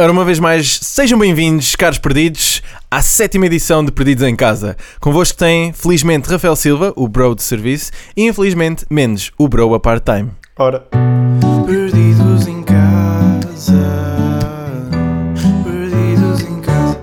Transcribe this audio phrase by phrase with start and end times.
[0.00, 4.76] Ora, uma vez mais, sejam bem-vindos, caros perdidos, à sétima edição de Perdidos em Casa.
[5.00, 9.80] Convosco tem, felizmente, Rafael Silva, o bro de serviço, e infelizmente, Mendes, o bro a
[9.80, 10.30] part-time.
[10.56, 10.86] Ora.
[11.66, 13.74] Perdidos em casa.
[15.64, 17.00] Perdidos em casa.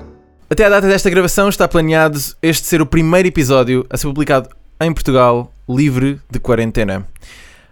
[0.50, 4.48] Até à data desta gravação está planeado este ser o primeiro episódio a ser publicado
[4.80, 7.06] em Portugal, livre de quarentena.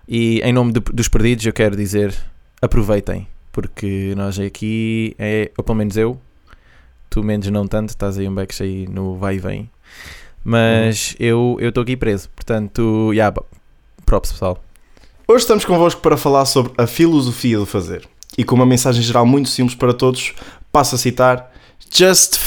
[0.06, 2.14] E em nome de- dos perdidos eu quero dizer,
[2.62, 6.20] aproveitem, porque nós aqui, é, ou pelo menos eu,
[7.10, 9.70] tu menos não tanto, estás aí um back aí no vai e vem,
[10.44, 13.34] mas eu eu estou aqui preso, portanto, yeah,
[14.06, 14.62] props pessoal.
[15.26, 18.06] Hoje estamos convosco para falar sobre a filosofia do fazer.
[18.38, 20.34] E com uma mensagem geral muito simples para todos,
[20.72, 21.52] passo a citar:
[21.90, 22.38] Just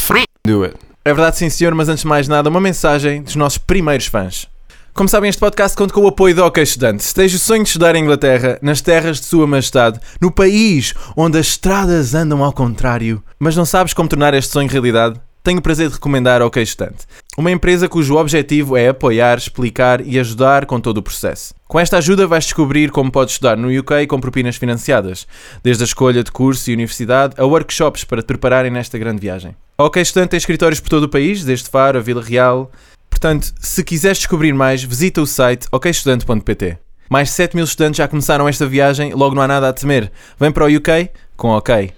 [0.44, 0.76] do it.
[1.04, 4.48] É verdade, sim, senhor, mas antes de mais nada, uma mensagem dos nossos primeiros fãs.
[4.96, 7.04] Como sabem, este podcast conta com o apoio do OK Estudante.
[7.04, 10.94] Se tens o sonho de estudar em Inglaterra, nas terras de Sua Majestade, no país
[11.14, 15.58] onde as estradas andam ao contrário, mas não sabes como tornar este sonho realidade, tenho
[15.58, 17.04] o prazer de recomendar OK Estudante.
[17.36, 21.54] Uma empresa cujo objetivo é apoiar, explicar e ajudar com todo o processo.
[21.68, 25.26] Com esta ajuda vais descobrir como podes estudar no UK com propinas financiadas,
[25.62, 29.54] desde a escolha de curso e universidade a workshops para te prepararem nesta grande viagem.
[29.76, 32.72] A OK Estudante tem escritórios por todo o país, desde Faro a Vila Real.
[33.16, 36.76] Portanto, se quiseres descobrir mais, visita o site okestudante.pt.
[37.08, 40.12] Mais de 7 mil estudantes já começaram esta viagem, logo não há nada a temer.
[40.38, 41.94] Vem para o UK com OK.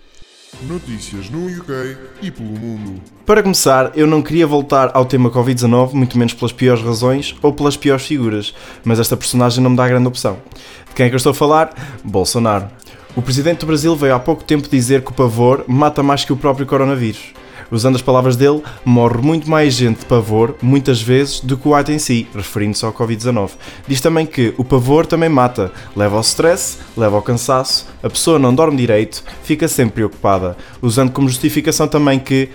[0.62, 3.02] Notícias no UK e pelo mundo.
[3.26, 7.52] Para começar, eu não queria voltar ao tema Covid-19, muito menos pelas piores razões ou
[7.52, 10.38] pelas piores figuras, mas esta personagem não me dá grande opção.
[10.88, 11.98] De quem é que eu estou a falar?
[12.04, 12.70] Bolsonaro.
[13.16, 16.32] O presidente do Brasil veio há pouco tempo dizer que o pavor mata mais que
[16.32, 17.32] o próprio coronavírus.
[17.70, 21.74] Usando as palavras dele, morre muito mais gente de pavor, muitas vezes, do que o
[21.74, 23.50] ato em si, referindo-se ao Covid-19.
[23.86, 28.38] Diz também que o pavor também mata, leva ao stress, leva ao cansaço, a pessoa
[28.38, 32.48] não dorme direito, fica sempre preocupada, usando como justificação também que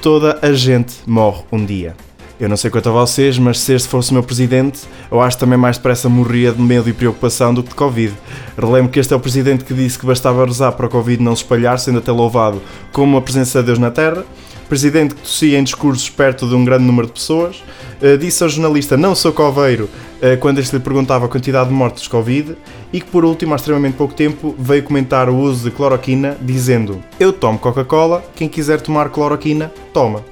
[0.00, 1.96] toda a gente morre um dia.
[2.40, 5.36] Eu não sei quanto a vocês, mas se este fosse o meu presidente, eu acho
[5.36, 8.14] também mais depressa morria de medo e preocupação do que de Covid.
[8.56, 11.34] Relembro que este é o presidente que disse que bastava rezar para o Covid não
[11.34, 12.62] se espalhar, sendo até louvado
[12.92, 14.24] como a presença de Deus na Terra.
[14.68, 17.62] Presidente que tossia em discursos perto de um grande número de pessoas.
[18.02, 19.88] Eh, disse ao jornalista não sou coveiro
[20.20, 22.54] eh, quando este lhe perguntava a quantidade de mortes de Covid.
[22.92, 27.02] E que por último, há extremamente pouco tempo, veio comentar o uso de cloroquina, dizendo
[27.18, 30.22] eu tomo Coca-Cola, quem quiser tomar cloroquina, toma.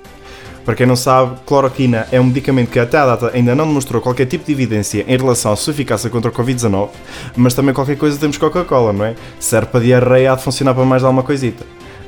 [0.66, 4.02] Para quem não sabe, cloroquina é um medicamento que até à data ainda não demonstrou
[4.02, 6.88] qualquer tipo de evidência em relação à sua eficácia contra o Covid-19,
[7.36, 9.14] mas também qualquer coisa temos Coca-Cola, não é?
[9.38, 11.64] Serve para diarreia, há de funcionar para mais alguma coisita.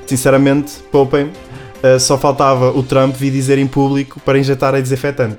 [0.08, 1.30] Sinceramente, poupem-me,
[1.82, 5.38] uh, só faltava o Trump vir dizer em público para injetar a desinfetante.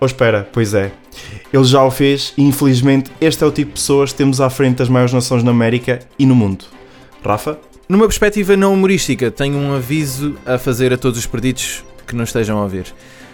[0.00, 0.92] Ou espera, pois é.
[1.52, 4.48] Ele já o fez e infelizmente este é o tipo de pessoas que temos à
[4.48, 6.64] frente das maiores nações na América e no mundo.
[7.22, 7.58] Rafa?
[7.88, 12.24] Numa perspectiva não humorística, tenho um aviso a fazer a todos os perdidos que não
[12.24, 12.86] estejam a ouvir.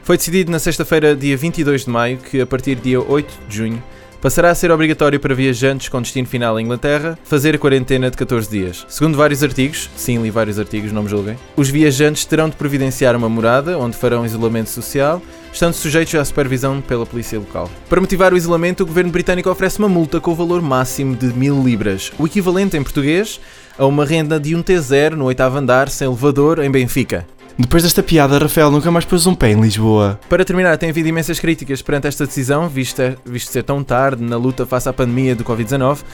[0.03, 3.57] Foi decidido na sexta-feira, dia 22 de maio, que a partir do dia 8 de
[3.57, 3.83] junho
[4.27, 8.17] passará a ser obrigatório para viajantes com destino final à Inglaterra fazer a quarentena de
[8.17, 8.85] 14 dias.
[8.89, 13.15] Segundo vários artigos, sim, li vários artigos, não me julguem, os viajantes terão de providenciar
[13.15, 15.23] uma morada onde farão isolamento social,
[15.53, 17.71] estando sujeitos à supervisão pela polícia local.
[17.89, 21.27] Para motivar o isolamento, o governo britânico oferece uma multa com o valor máximo de
[21.27, 23.41] mil libras, o equivalente em português
[23.79, 27.25] a uma renda de um T0 no oitavo andar sem elevador em Benfica.
[27.59, 30.21] Depois desta piada, Rafael nunca mais pôs um pé em Lisboa.
[30.28, 34.37] Para terminar, tem havido imensas críticas perante esta decisão, visto, visto ser tão tarde na
[34.37, 36.05] luta face à pandemia do Covid-19.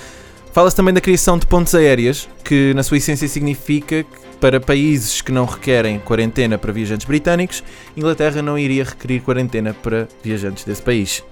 [0.53, 5.21] Fala-se também da criação de pontes aéreas, que na sua essência significa que para países
[5.21, 7.65] que não requerem quarentena para viajantes britânicos,
[7.97, 11.25] Inglaterra não iria requerir quarentena para viajantes desse país.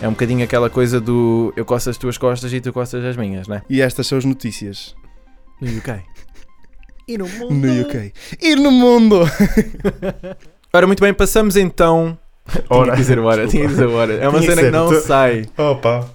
[0.00, 3.16] É um bocadinho aquela coisa do eu coço as tuas costas e tu coças as
[3.16, 3.62] minhas, né?
[3.68, 4.94] E estas são as notícias.
[5.60, 6.09] No UK.
[7.14, 7.66] E no mundo.
[7.66, 8.12] No UK.
[8.40, 9.20] E no mundo!
[10.72, 12.16] Ora, muito bem, passamos então.
[12.68, 14.14] Tinha que dizer hora, tinha que dizer hora.
[14.14, 15.46] É uma Tinha cena que não tu- sai.
[15.56, 16.08] Opa!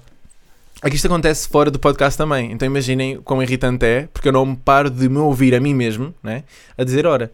[0.84, 2.52] É que isto acontece fora do podcast também.
[2.52, 5.74] Então imaginem quão irritante é, porque eu não me paro de me ouvir a mim
[5.74, 6.44] mesmo, né?
[6.78, 7.32] A dizer hora.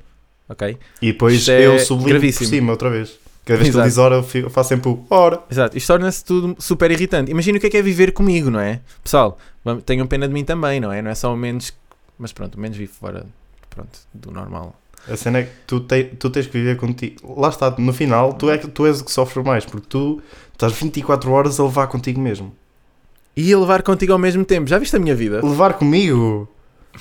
[0.47, 0.77] Ok?
[1.01, 2.45] E depois Isto é eu sublinho gravíssimo.
[2.49, 3.19] por cima outra vez.
[3.43, 5.39] Cada vez que ele diz hora, eu fico- eu faço sempre o hora.
[5.49, 5.75] Exato.
[5.77, 7.31] Isto torna-se tudo super irritante.
[7.31, 8.79] Imagina o que é que é viver comigo, não é?
[9.03, 9.37] Pessoal,
[9.85, 11.01] tenham pena de mim também, não é?
[11.01, 11.73] Não é só o menos.
[12.19, 13.25] Mas pronto, o menos vive fora
[13.71, 14.75] pronto, do normal.
[15.09, 17.39] A cena é que tu, te- tu tens que viver contigo.
[17.41, 20.21] Lá está, no final, tu, é, tu és o que sofre mais, porque tu
[20.53, 22.55] estás 24 horas a levar contigo mesmo.
[23.35, 24.67] E a levar contigo ao mesmo tempo.
[24.69, 25.41] Já viste a minha vida?
[25.43, 26.47] Levar comigo?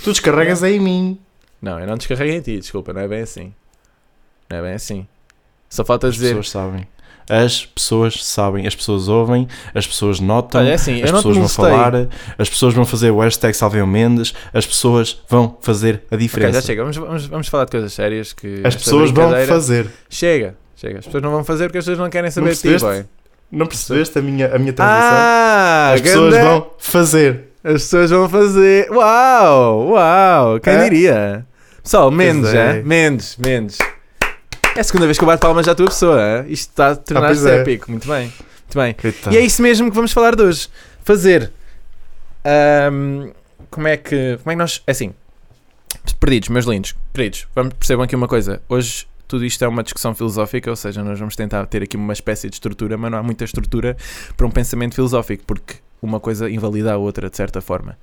[0.03, 1.19] Tu descarregas aí em mim.
[1.61, 3.53] Não, eu não descarreguei em ti, desculpa, não é bem assim.
[4.49, 5.07] Não é bem assim.
[5.69, 6.29] Só falta As dizer.
[6.29, 6.89] pessoas sabem.
[7.31, 11.37] As pessoas sabem, as pessoas ouvem, as pessoas notam, Olha, é assim, as não pessoas
[11.37, 11.93] vão falar,
[12.37, 16.61] as pessoas vão fazer o hashtag Salvem Mendes, as pessoas vão fazer a diferença.
[16.61, 16.83] já chega.
[16.83, 18.61] Vamos, vamos, vamos falar de coisas sérias que.
[18.65, 19.87] As pessoas vão fazer.
[20.09, 20.99] Chega, chega.
[20.99, 23.05] As pessoas não vão fazer porque as pessoas não querem saber de ti, boy.
[23.53, 25.01] Não percebeste a minha, a minha transição?
[25.13, 27.41] Ah, as pessoas ganda- vão fazer.
[27.63, 28.91] As pessoas vão fazer.
[28.91, 29.89] Uau!
[29.91, 30.61] Uau!
[30.61, 30.85] Quem É?
[30.85, 31.47] diria?
[31.83, 32.79] Pessoal, Mendes, é.
[32.79, 32.83] é?
[32.83, 33.79] Mendes, Mendes.
[34.77, 36.21] É a segunda vez que eu bato palmas à tua pessoa.
[36.23, 36.47] é?
[36.49, 37.61] Isto está a tornar-se pois é.
[37.61, 37.91] épico.
[37.91, 38.33] Muito bem.
[38.73, 38.97] Muito bem.
[39.33, 40.69] E é isso mesmo que vamos falar de hoje.
[41.05, 41.51] Fazer.
[42.45, 43.31] Ahm,
[43.71, 44.39] como é que.
[44.43, 44.83] Como é que nós.
[44.87, 45.13] É assim.
[46.19, 46.95] Perdidos, meus lindos.
[47.13, 47.47] Perdidos.
[47.55, 48.63] Vamos, percebam aqui uma coisa.
[48.69, 52.13] Hoje tudo isto é uma discussão filosófica, ou seja, nós vamos tentar ter aqui uma
[52.13, 53.97] espécie de estrutura, mas não há muita estrutura
[54.37, 57.97] para um pensamento filosófico, porque uma coisa invalida a outra, de certa forma.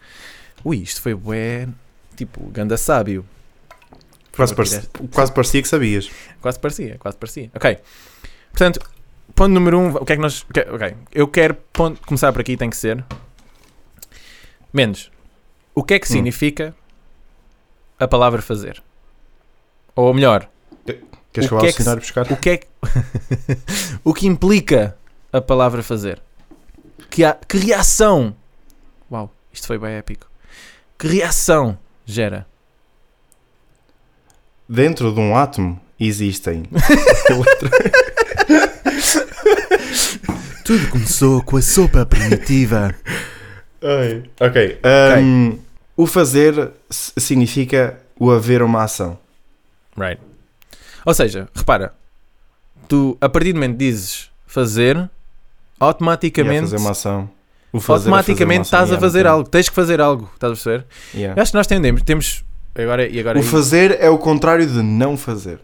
[0.64, 1.68] Ui, isto foi bué.
[2.16, 3.26] Tipo, ganda sábio.
[4.38, 6.10] Quase, Vou parecia, quase parecia que sabias.
[6.40, 7.52] Quase parecia, quase parecia.
[7.56, 7.78] Ok.
[8.52, 8.80] Portanto,
[9.36, 10.46] ponto número um, o que é que nós.
[10.72, 10.96] ok.
[11.12, 13.04] Eu quero ponto- começar por aqui, tem que ser.
[14.72, 15.12] Menos.
[15.74, 16.12] O que é que Hum.
[16.14, 16.76] significa
[18.00, 18.82] a palavra fazer?
[19.96, 20.48] Ou melhor,
[21.34, 22.32] Queres O que eu vá ao é buscar?
[22.32, 22.68] o que é que.
[24.04, 24.98] o que implica
[25.32, 26.20] a palavra fazer?
[27.12, 28.36] Que, há, que reação.
[29.12, 30.26] Uau, isto foi bem épico.
[30.98, 32.48] Que reação gera?
[34.70, 36.64] Dentro de um átomo existem.
[40.66, 42.94] Tudo começou com a sopa primitiva.
[43.82, 44.80] Ai, ok.
[45.24, 45.58] um,
[45.96, 49.18] O fazer significa o haver uma ação.
[49.98, 50.22] Right.
[51.06, 51.94] Ou seja, repara,
[52.90, 55.10] tu a partir do momento que dizes fazer, a
[55.80, 57.30] automaticamente, fazer uma ação.
[57.80, 60.02] Fazer é automaticamente fazer uma ação, estás a yeah, fazer não algo, tens que fazer
[60.02, 60.86] algo, estás a perceber?
[61.42, 62.44] acho que nós tendemos, temos
[62.84, 65.60] agora e agora O fazer é o contrário de não fazer.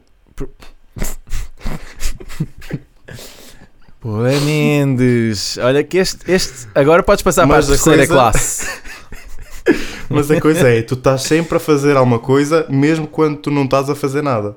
[3.99, 8.13] Pô, Mendes, olha que este, este agora podes passar Mas para a a terceira coisa-
[8.13, 8.83] classe.
[10.09, 13.63] Mas a coisa é, tu estás sempre a fazer alguma coisa, mesmo quando tu não
[13.63, 14.55] estás a fazer nada.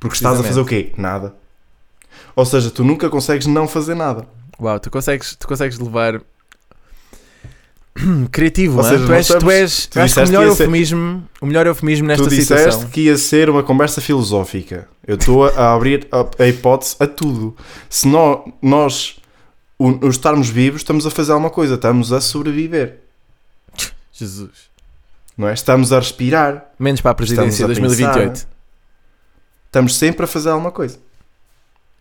[0.00, 0.92] Porque estás a fazer o quê?
[0.96, 1.34] Nada.
[2.34, 4.26] Ou seja, tu nunca consegues não fazer nada.
[4.58, 6.20] Uau, tu consegues, tu consegues levar
[8.30, 8.82] criativo, é?
[8.84, 9.26] seja, tu és,
[9.86, 12.90] tu és, tu o melhor ia ser- eufemismo, o melhor eufemismo nesta tu disseste situação.
[12.90, 14.88] que ia ser uma conversa filosófica.
[15.06, 17.56] Eu estou a, abrir a, a hipótese a tudo.
[17.88, 19.16] Se nó- nós,
[19.78, 23.00] o, o estarmos vivos, estamos a fazer alguma coisa, estamos a sobreviver.
[24.12, 24.70] Jesus.
[25.36, 25.52] Não é?
[25.54, 28.46] Estamos a respirar, Menos para a presidência a 2028.
[29.66, 30.98] estamos sempre a fazer alguma coisa.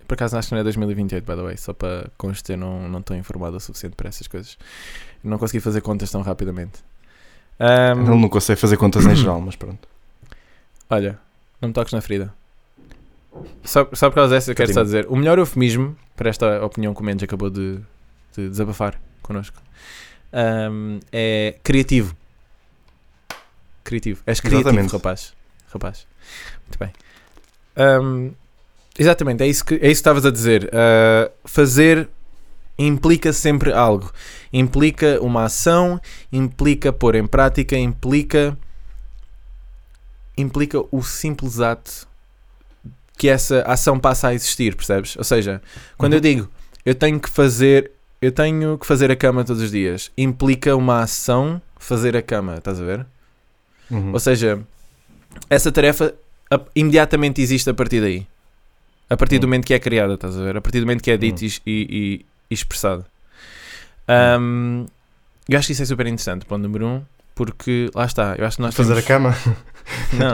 [0.07, 2.87] Por acaso acho que não é 2028, by the way, só para constar, eu não
[2.87, 4.55] não estou informado o suficiente para essas coisas.
[5.25, 6.79] Não consegui fazer contas tão rapidamente.
[7.59, 9.87] Ahm, Ele não consegue fazer contas em geral, mas pronto.
[10.89, 11.17] Olha,
[11.61, 12.33] não me toques na ferida.
[13.63, 16.93] Só, só por causa dessa, eu quero só dizer: o melhor eufemismo para esta opinião
[16.93, 17.79] que o Mendes acabou de,
[18.35, 19.61] de desabafar connosco
[20.31, 22.15] ahm, é criativo.
[23.83, 24.21] Criativo.
[24.25, 24.91] És criativo, Exatamente.
[24.93, 25.33] rapaz.
[25.71, 26.07] Rapaz.
[26.67, 26.91] Muito bem.
[27.75, 28.31] Ahm,
[28.97, 30.69] exatamente, é isso que, é isso estavas a dizer.
[30.73, 32.09] Ah, fazer
[32.77, 34.11] implica sempre algo.
[34.51, 35.99] Implica uma ação,
[36.31, 38.57] implica pôr em prática, implica
[40.37, 42.07] implica o simples ato
[43.17, 45.15] que essa ação passa a existir, percebes?
[45.15, 45.61] Ou seja,
[45.97, 46.21] quando eu Uhum.
[46.21, 46.49] digo
[46.85, 47.91] eu tenho que fazer,
[48.21, 52.55] eu tenho que fazer a cama todos os dias, implica uma ação fazer a cama,
[52.57, 53.05] estás a ver?
[53.89, 54.11] Uhum.
[54.13, 54.59] Ou seja,
[55.49, 56.13] essa tarefa
[56.51, 58.27] a- imediatamente existe a partir daí.
[59.09, 59.49] A partir do Hum.
[59.49, 60.57] momento que é criada, estás a ver?
[60.57, 61.47] A partir do momento que é dito Hum.
[61.47, 61.87] e, e-
[62.21, 63.05] e expressado.
[64.07, 64.85] Ahm,
[65.49, 67.01] eu acho que isso é super interessante, ponto número um,
[67.33, 69.55] porque lá está, eu acho que nós fazer a temos- cama.
[70.13, 70.33] Não.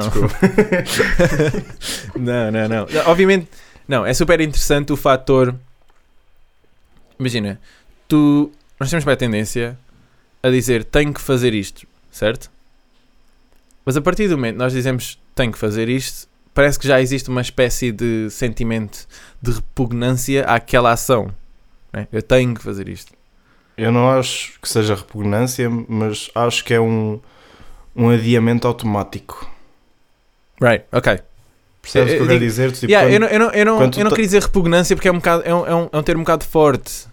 [2.16, 2.88] Não, não, não.
[3.08, 3.50] Obviamente,
[3.88, 5.54] não, é super interessante o fator.
[7.20, 7.60] Imagina,
[8.08, 8.52] tu.
[8.80, 9.78] Nós temos bem a tendência
[10.42, 12.50] a dizer tenho que fazer isto, certo?
[13.86, 17.00] Mas a partir do momento que nós dizemos tenho que fazer isto, parece que já
[17.02, 19.06] existe uma espécie de sentimento
[19.42, 21.32] de repugnância àquela ação.
[21.94, 22.08] Né?
[22.12, 23.14] Eu tenho que fazer isto.
[23.78, 27.20] Eu não acho que seja repugnância, mas acho que é um,
[27.96, 29.50] um adiamento automático.
[30.62, 31.20] Right, ok.
[31.82, 32.72] Percebes o que Eu quero dizer?
[32.72, 35.12] Tipo, Yeah, quando- eu não, eu não, eu não, eu queria dizer repugnância porque é
[35.12, 37.08] um, bocado, é um, é um, é um termo um bocado forte.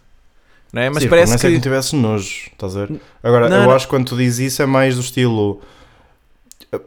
[0.71, 0.91] Não é?
[0.91, 1.49] Mas Sim, parece repugnância é que.
[1.49, 3.01] que não tivesse nojo, estás a ver?
[3.23, 3.71] Agora, Não, eu não.
[3.71, 5.63] acho que quando tu dizes isso é mais do estilo.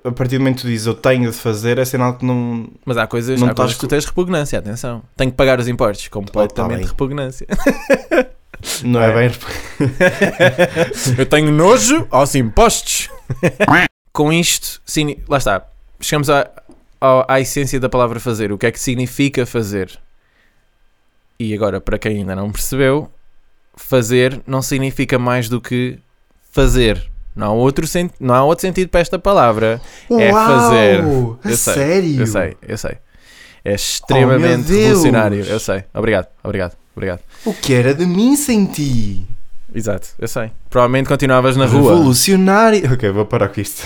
[0.04, 2.70] A partir do momento que tu dizes eu tenho de fazer, é sinal que não.
[2.86, 5.02] Mas há coisas, Não há coisas estás que tu tens repugnância, atenção.
[5.18, 6.08] Tenho que pagar os impostos.
[6.08, 6.88] Completamente bem.
[6.88, 7.48] repugnância.
[8.84, 9.14] Não é, É.
[9.30, 9.32] bem.
[11.18, 13.10] Eu tenho nojo aos impostos.
[14.14, 15.66] Com isto, sim, lá está.
[16.00, 16.48] Chegamos a.
[17.00, 19.98] ao- à essência da palavra fazer, o que é que significa fazer.
[21.40, 23.10] E agora, para quem ainda não percebeu,
[23.76, 25.98] fazer não significa mais do que
[26.52, 27.11] fazer.
[27.36, 29.82] Não há outro, sen- não há outro sentido para esta palavra.
[30.12, 31.02] É fazer.
[31.02, 32.20] A Eu sei, sério?
[32.22, 32.98] Eu sei, eu sei.
[33.64, 34.80] É extremamente Deus.
[34.88, 35.46] revolucionário.
[35.46, 35.84] Eu sei.
[35.94, 37.20] Obrigado, obrigado, obrigado.
[37.46, 39.26] O que era de mim sem ti?
[39.74, 40.52] Exato, eu sei.
[40.70, 41.94] Provavelmente continuavas na rua.
[41.94, 42.92] Revolucionário.
[42.94, 43.84] Ok, vou parar com isto.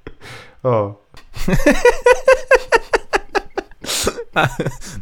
[0.64, 0.94] oh.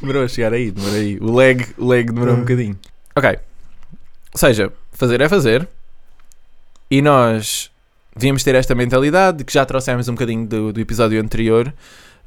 [0.01, 1.19] Demorou a chegar aí, demorou aí.
[1.21, 2.41] O lag, o lag demorou um Ah.
[2.41, 2.79] bocadinho.
[3.15, 3.31] Ok.
[3.31, 5.69] Ou seja, fazer é fazer.
[6.91, 7.71] E nós
[8.17, 11.73] devíamos ter esta mentalidade que já trouxemos um bocadinho do, do episódio anterior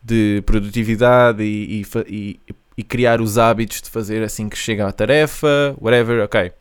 [0.04, 2.40] de produtividade e, e e-
[2.78, 6.52] e criar os hábitos de fazer assim que chega à tarefa, whatever, ok.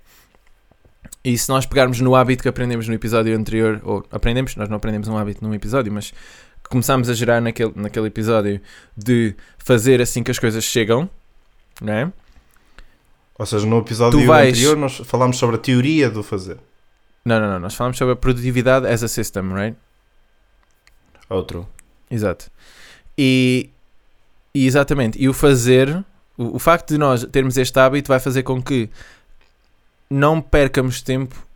[1.25, 4.77] E se nós pegarmos no hábito que aprendemos no episódio anterior, ou aprendemos, nós não
[4.77, 6.13] aprendemos um hábito num episódio, mas
[6.69, 8.61] começámos a gerar naquele, naquele episódio
[8.97, 11.09] de fazer assim que as coisas chegam,
[11.81, 12.13] não é?
[13.39, 16.59] Ou seja, no episódio vais- anterior nós falámos sobre a teoria do fazer.
[17.25, 17.59] Não, não, não.
[17.61, 19.77] Nós falamos sobre a produtividade as a system, right?
[21.29, 21.69] Outro.
[22.11, 22.51] Exato.
[23.17, 23.71] E,
[24.55, 25.21] e exatamente.
[25.21, 26.05] E o fazer,
[26.37, 28.91] o, o facto de nós termos este hábito vai fazer com que
[30.09, 31.47] não percamos tempo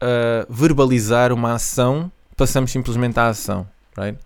[0.00, 4.18] a verbalizar uma ação, passamos simplesmente à ação, right?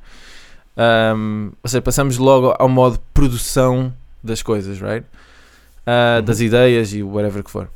[0.76, 5.07] Um, ou seja, passamos logo ao modo produção das coisas, right?
[5.87, 6.25] Uh, Uhum.
[6.25, 7.69] Das ideias e whatever que for.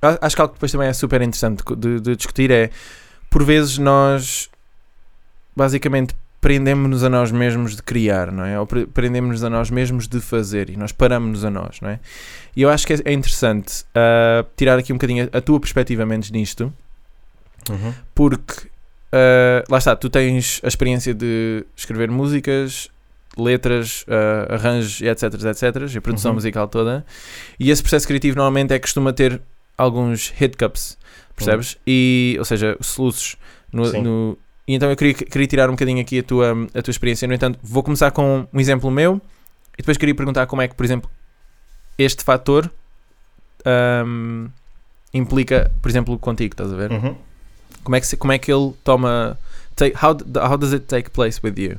[0.00, 2.70] Acho que algo que depois também é super interessante de, de discutir é,
[3.30, 4.48] por vezes nós
[5.56, 8.58] basicamente prendemos-nos a nós mesmos de criar, não é?
[8.60, 11.98] Ou pre- prendemos-nos a nós mesmos de fazer e nós paramos-nos a nós, não é?
[12.54, 16.06] E eu acho que é, é interessante ah, tirar aqui um bocadinho a, tua perspectiva
[16.06, 16.72] menos nisto,
[17.68, 17.92] Uhum.
[18.14, 18.68] porque
[19.12, 22.88] ah, lá está, tu tens a experiência de escrever músicas,
[23.36, 26.34] letras, ah, arranjos, etc, etc, a produção Uhum.
[26.36, 27.04] musical toda,
[27.58, 29.40] e esse processo criativo normalmente é que costuma ter
[29.78, 30.98] alguns hiccups,
[31.36, 31.78] percebes?
[31.86, 33.36] E, ou seja, soluços
[33.72, 36.90] no, no- e então eu queria, queria tirar um bocadinho aqui a tua, a tua
[36.90, 37.26] experiência.
[37.26, 39.18] No entanto, vou começar com um exemplo meu
[39.74, 41.08] e depois queria perguntar como é que, por exemplo,
[41.96, 42.70] este fator
[43.64, 44.48] ahm,
[45.14, 46.90] implica, por exemplo, contigo, estás a ver?
[46.92, 47.16] Uhum.
[47.82, 49.38] Como, é que, como é que ele toma.
[49.74, 50.16] Take, how,
[50.50, 51.78] how does it take place with you?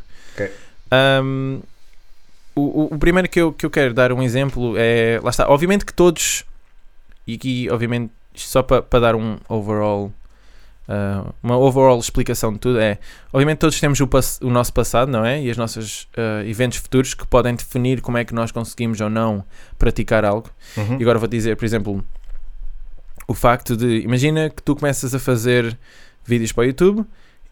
[2.55, 5.19] O, o, o primeiro que eu, que eu quero dar um exemplo é.
[5.23, 5.47] Lá está.
[5.49, 6.43] Obviamente que todos.
[7.31, 10.11] E aqui, obviamente, só para para dar um overall.
[10.87, 12.97] ah, uma overall explicação de tudo é.
[13.31, 14.09] Obviamente, todos temos o,
[14.41, 15.41] o nosso passado, não é?
[15.41, 19.09] E os nossos ah, eventos futuros que podem definir como é que nós conseguimos ou
[19.09, 19.43] não
[19.77, 20.49] praticar algo.
[20.75, 20.97] Uhum.
[20.99, 22.03] E agora vou dizer, por exemplo,
[23.27, 23.99] o facto de.
[23.99, 25.77] Imagina que tu começas a fazer
[26.25, 27.05] vídeos para o YouTube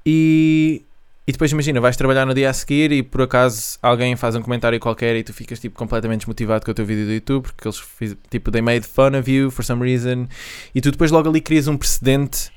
[0.06, 0.84] e,
[1.28, 4.42] e depois imagina, vais trabalhar no dia a seguir e por acaso alguém faz um
[4.42, 7.68] comentário qualquer e tu ficas tipo completamente desmotivado com o teu vídeo do YouTube porque
[7.68, 10.26] eles fiz, tipo, they made fun of you for some reason
[10.74, 12.50] e tu depois logo ali crias um precedente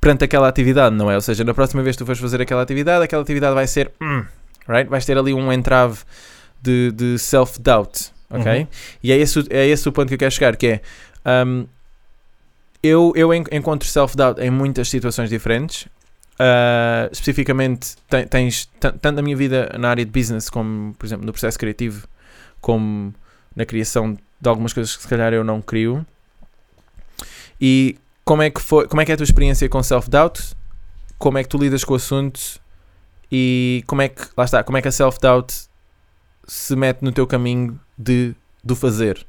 [0.00, 1.14] perante aquela atividade, não é?
[1.14, 3.90] Ou seja, na próxima vez que tu fores fazer aquela atividade, aquela atividade vai ser,
[4.00, 4.24] hum,
[4.68, 4.90] right?
[4.90, 6.00] Vais ter ali um entrave
[6.60, 8.60] de, de self-doubt, ok?
[8.62, 8.66] Uhum.
[9.02, 10.80] E é esse, o- é esse o ponto que eu quero chegar, que é
[11.46, 11.66] um,
[12.82, 15.86] eu, eu en- encontro self-doubt em muitas situações diferentes.
[16.34, 21.06] Uh, especificamente, te- tens tan- tanto na minha vida na área de business, como por
[21.06, 22.08] exemplo no processo criativo,
[22.60, 23.14] como
[23.54, 26.04] na criação de algumas coisas que se calhar eu não crio.
[27.60, 30.54] E como é que foi, como é que é a tua experiência com self-doubt?
[31.18, 32.40] Como é que tu lidas com o assunto?
[33.30, 35.54] E como é que, lá está, como é que a self-doubt
[36.46, 38.34] se mete no teu caminho de
[38.64, 39.24] do fazer?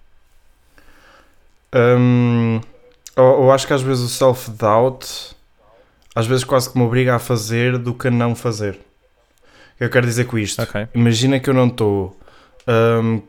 [1.75, 2.61] Hum,
[3.15, 5.35] eu, eu acho que às vezes o self-doubt
[6.15, 8.73] às vezes quase que me obriga a fazer do que a não fazer.
[9.75, 10.61] O que eu quero dizer com isto?
[10.61, 10.87] Ok.
[10.93, 12.17] Imagina que eu não estou
[13.03, 13.21] hum,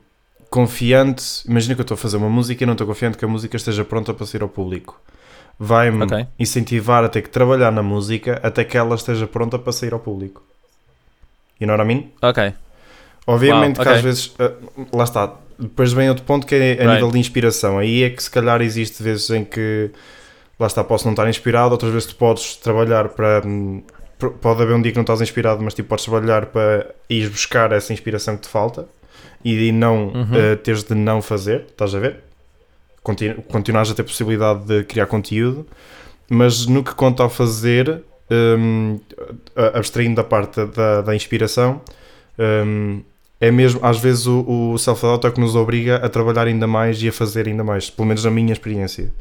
[0.50, 1.42] confiante.
[1.48, 3.56] Imagina que eu estou a fazer uma música e não estou confiante que a música
[3.56, 5.00] esteja pronta para sair ao público.
[5.58, 6.26] Vai-me Ok.
[6.38, 10.00] incentivar a ter que trabalhar na música até que ela esteja pronta para sair ao
[10.00, 10.42] público.
[11.60, 12.10] You know what I mean?
[12.22, 12.52] Ok.
[13.26, 13.92] Obviamente Uau, que ok.
[13.92, 14.52] às vezes, ah,
[14.92, 16.86] lá está, depois vem outro ponto que é a Right.
[16.94, 17.78] nível de inspiração.
[17.78, 19.90] Aí é que se calhar existe vezes em que,
[20.58, 23.42] lá está, posso não estar inspirado, outras vezes tu podes trabalhar para.
[23.46, 23.82] hum,
[24.40, 27.72] Pode haver um dia que não estás inspirado, mas tipo, podes trabalhar para ir buscar
[27.72, 28.88] essa inspiração que te falta
[29.44, 30.26] e não Uhum.
[30.32, 32.20] ah, teres de não fazer, estás a ver?
[33.02, 35.66] Continu continuares a ter possibilidade de criar conteúdo,
[36.30, 38.02] mas no que conta ao fazer,
[39.56, 41.80] a- abstraindo da parte da, da inspiração,
[42.38, 43.02] hum,
[43.40, 46.66] é mesmo, às vezes o, o self-doubt é o que nos obriga a trabalhar ainda
[46.66, 49.12] mais e a fazer ainda mais, pelo menos na minha experiência.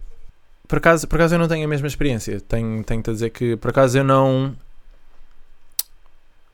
[0.67, 2.39] Por acaso, por acaso eu não tenho a mesma experiência.
[2.41, 4.55] Tenho, tenho-te a dizer que por acaso eu não.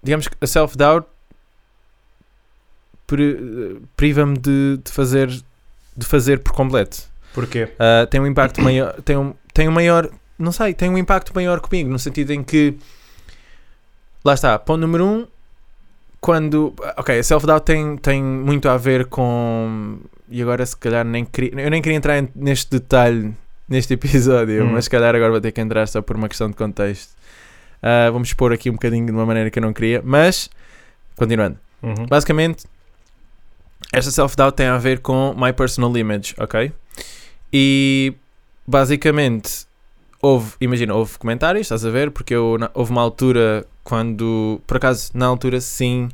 [0.01, 1.07] Digamos que a self-doubt
[3.05, 7.09] pri- priva-me de, de fazer de fazer por completo.
[7.33, 7.65] Porquê?
[7.65, 11.33] Uh, tem um impacto maior, tem um, tem um maior, não sei, tem um impacto
[11.35, 12.77] maior comigo, no sentido em que
[14.23, 15.27] lá está, ponto número um,
[16.21, 19.99] quando, ok, self-doubt tem, tem muito a ver com,
[20.29, 23.33] e agora se calhar nem queria, eu nem queria entrar neste detalhe
[23.69, 24.71] neste episódio, Hum.
[24.73, 27.11] mas se calhar agora vou ter que entrar só por uma questão de contexto.
[27.81, 30.49] Uh, vamos expor aqui um bocadinho de uma maneira que eu não queria, mas,
[31.15, 31.57] continuando.
[31.81, 32.05] Uhum.
[32.09, 32.65] Basicamente,
[33.93, 36.71] esta self-doubt tem a ver com my personal image, ok?
[37.53, 38.13] E
[38.67, 39.65] basicamente
[40.21, 42.11] houve, imagina, houve comentários, estás a ver?
[42.11, 46.09] Porque eu, na- houve uma altura quando, por acaso, na altura sim,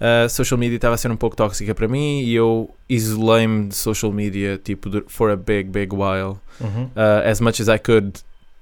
[0.00, 3.74] a social media estava a ser um pouco tóxica para mim e eu isolei-me de
[3.74, 6.84] social media, tipo, for a big, big while, Uhum.
[6.96, 8.20] uh, as much as I could,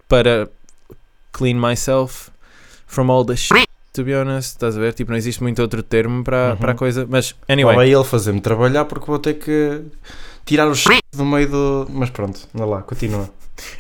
[0.09, 0.49] para
[1.33, 2.31] clean myself
[2.87, 4.93] from all the shit, to be honest, estás a ver?
[4.95, 6.57] Tipo, não existe muito outro termo para, Uhum.
[6.57, 7.75] para a coisa, mas, anyway.
[7.77, 7.93] Anyway.
[7.95, 9.83] ele fazer-me trabalhar porque vou ter que
[10.45, 10.87] tirar o ch...
[11.17, 11.87] do meio do.
[11.91, 13.29] Mas pronto, anda lá, continua.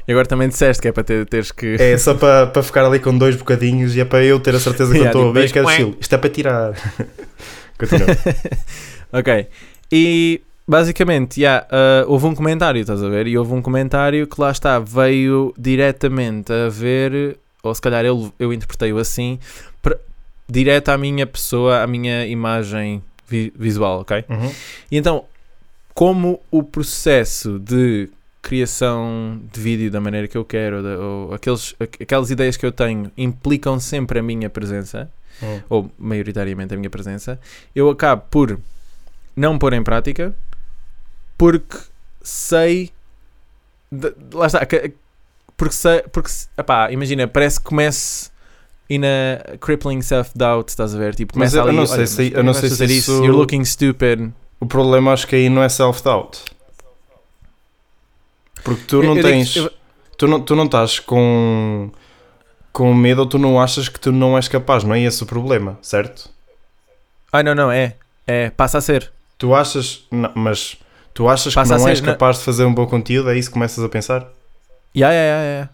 [0.06, 1.76] E agora também disseste que é para ter, teres que.
[1.78, 4.60] É só para, para ficar ali com dois bocadinhos e é para eu ter a
[4.60, 5.96] certeza que eu Yeah, estou a tipo, ouvir que é do dois- estilo.
[6.00, 6.72] Isto é para tirar.
[7.78, 8.06] continua.
[9.12, 9.46] ok.
[9.92, 11.66] E basicamente, yeah,
[12.06, 13.26] uh, houve um comentário, estás a ver?
[13.26, 18.32] E houve um comentário que lá está, veio diretamente a ver, ou se calhar eu,
[18.38, 19.38] eu interpretei-o assim,
[19.82, 19.98] pra-
[20.48, 24.24] direto à minha pessoa, à minha imagem vi- visual, ok?
[24.28, 24.50] Uhum.
[24.90, 25.24] E então,
[25.92, 28.08] como o processo de
[28.44, 32.66] criação de vídeo da maneira que eu quero, da- ou aqueles, aqu- aquelas ideias que
[32.66, 35.10] eu tenho implicam sempre a minha presença,
[35.42, 35.60] Uhum.
[35.68, 37.40] ou maioritariamente a minha presença,
[37.74, 38.58] eu acabo por
[39.34, 40.34] não pôr em prática
[41.38, 41.76] porque
[42.22, 42.90] sei.
[43.90, 44.64] de- lá está.
[44.66, 44.92] que-
[45.56, 46.02] Porque sei.
[46.12, 48.30] Porque, epá, imagina, parece que comece.
[48.90, 51.14] In a crippling self-doubt, estás a ver?
[51.14, 52.84] Tipo, Mas começa eu- eu ali, não sei olha, se- mas eu não sei se
[52.84, 54.30] isso- You're looking stupid.
[54.60, 56.42] O problema acho que aí não é self-doubt.
[58.64, 59.56] Porque tu Eu- não eu digo- tens.
[59.56, 59.70] eu-
[60.16, 61.90] Tu não, tu não estás com.
[62.72, 65.26] com medo ou tu não achas que tu não és capaz, não é esse o
[65.26, 66.28] problema, certo?
[67.32, 67.96] Ai, não, não, é.
[68.26, 69.12] É, passa a ser.
[69.38, 70.04] Tu achas.
[70.10, 70.76] não, mas
[71.12, 73.28] tu achas Passa que não ser, és não- capaz de fazer um bom conteúdo?
[73.30, 74.20] É isso que começas a pensar?
[74.96, 75.68] Ya, ya, ya, ya.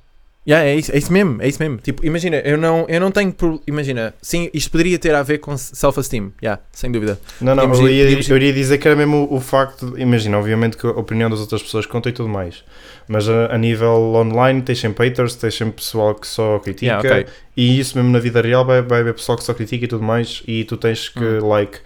[0.51, 1.77] Ya, é, isso, é isso mesmo, é isso mesmo.
[1.79, 3.33] Tipo, imagina, eu não, eu não tenho.
[3.33, 7.21] pro- Imagina, sim, isto poderia ter a ver com self-esteem, já, sem dúvida.
[7.41, 9.41] Não, não, Podíamos eu ir- iria, podíamos eu iria dizer que era mesmo o, o
[9.41, 9.93] facto.
[9.93, 12.65] de- Imagina, obviamente que a opinião das outras pessoas conta e tudo mais.
[13.07, 16.87] Mas a, a nível online tens sempre haters, tens sempre pessoal que só critica.
[17.01, 17.27] Yeah, ok.
[17.57, 20.03] E isso mesmo na vida real vai, vai haver pessoal que só critica e tudo
[20.03, 20.43] mais.
[20.49, 21.79] E tu tens que, like,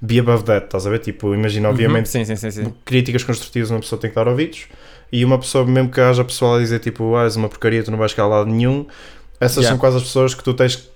[0.00, 0.98] be above that, estás a ver?
[1.00, 2.74] Tipo, imagina, Uhum, obviamente, Sim, sim, sim, sim.
[2.84, 4.66] críticas construtivas uma pessoa tem que dar ouvidos.
[5.12, 7.90] E uma pessoa, mesmo que haja pessoal a dizer tipo, ah, és uma porcaria, tu
[7.90, 8.86] não vais chegar a lado nenhum.
[9.40, 9.70] Essas Yeah.
[9.70, 10.88] são quase as pessoas que tu tens que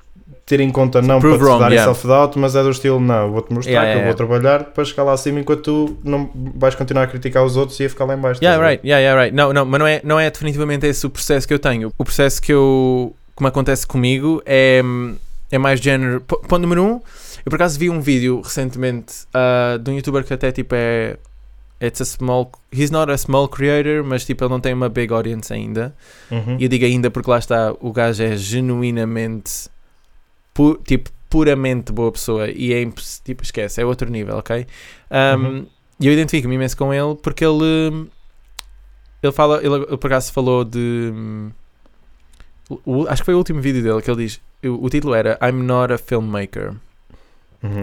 [0.47, 1.95] ter em conta, não Prove para te wrong, darem yeah.
[1.95, 5.05] self-doubt, mas é do estilo, não, vou-te mostrar Yeah, que eu vou trabalhar para chegar
[5.05, 8.15] lá acima enquanto tu não vais continuar a criticar os outros e a ficar lá
[8.15, 8.43] em baixo.
[8.43, 9.33] Yeah, right, yeah, yeah, right.
[9.37, 11.93] Não, não, mas não é, não é definitivamente esse o processo que eu tenho.
[11.97, 13.15] O processo que eu.
[13.41, 14.83] me acontece comigo é.
[15.51, 16.21] É mais género.
[16.21, 16.95] Ponto número um,
[17.45, 21.17] eu por acaso vi um vídeo recentemente ah, de um youtuber que até tipo é.
[21.83, 22.53] It's a small.
[22.71, 25.97] He's not a small creator, mas tipo ele não tem uma big audience ainda.
[26.31, 26.57] Uhum.
[26.59, 29.71] E eu digo ainda porque lá está, o gajo é genuinamente.
[30.53, 32.51] pu- tipo, puramente boa pessoa.
[32.51, 32.85] E é.
[33.25, 34.67] tipo, esquece, é outro nível, ok?
[35.11, 35.67] Um, Uhum.
[35.99, 38.11] E eu identifico-me imenso com ele porque ele.
[39.23, 39.59] Ele fala.
[39.65, 41.13] Ele, ele por acaso falou de.
[42.85, 44.41] o- acho que foi o último vídeo dele que ele diz.
[44.65, 46.75] O, o título era I'm not a filmmaker.
[47.63, 47.83] Uhum.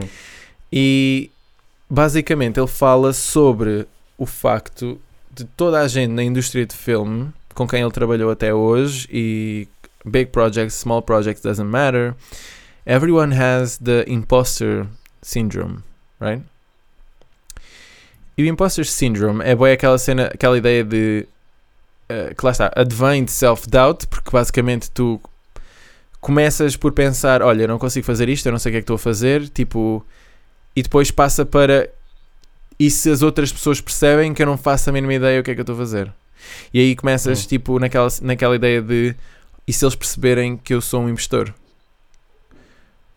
[0.71, 1.31] E
[1.89, 3.87] basicamente ele fala sobre
[4.17, 4.99] o facto
[5.31, 9.67] de toda a gente na indústria de filme com quem ele trabalhou até hoje e
[10.05, 12.15] big projects, small projects, doesn't matter.
[12.85, 14.87] Everyone has the imposter
[15.21, 15.83] syndrome,
[16.21, 16.43] right?
[18.37, 21.27] E o imposter syndrome é bem aquela cena, aquela ideia de
[22.07, 25.19] eh, que lá está, advém de self-doubt, porque basicamente tu
[26.27, 28.81] começas por pensar, olha, eu não consigo fazer isto, eu não sei o que é
[28.81, 30.05] que estou a fazer, tipo,
[30.75, 31.89] e depois passa para
[32.79, 35.51] e se as outras pessoas percebem que eu não faço a mínima ideia o que
[35.51, 36.11] é que eu estou a fazer?
[36.73, 37.47] E aí começas, Hum.
[37.47, 39.15] tipo, naquela, naquela ideia de
[39.65, 41.53] e se eles perceberem que eu sou um impostor?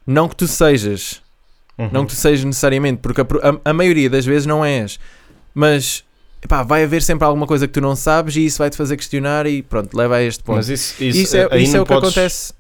[0.07, 1.21] Não que tu sejas,
[1.79, 1.91] Uhum.
[1.93, 4.99] não que tu sejas necessariamente, porque a, a- a maioria das vezes não és,
[5.55, 6.05] mas
[6.43, 8.97] epá, vai haver sempre alguma coisa que tu não sabes e isso vai te fazer
[8.97, 10.57] questionar e pronto, leva a este ponto.
[10.57, 12.55] Mas isso, isso, isso é, isso é o que podes- acontece.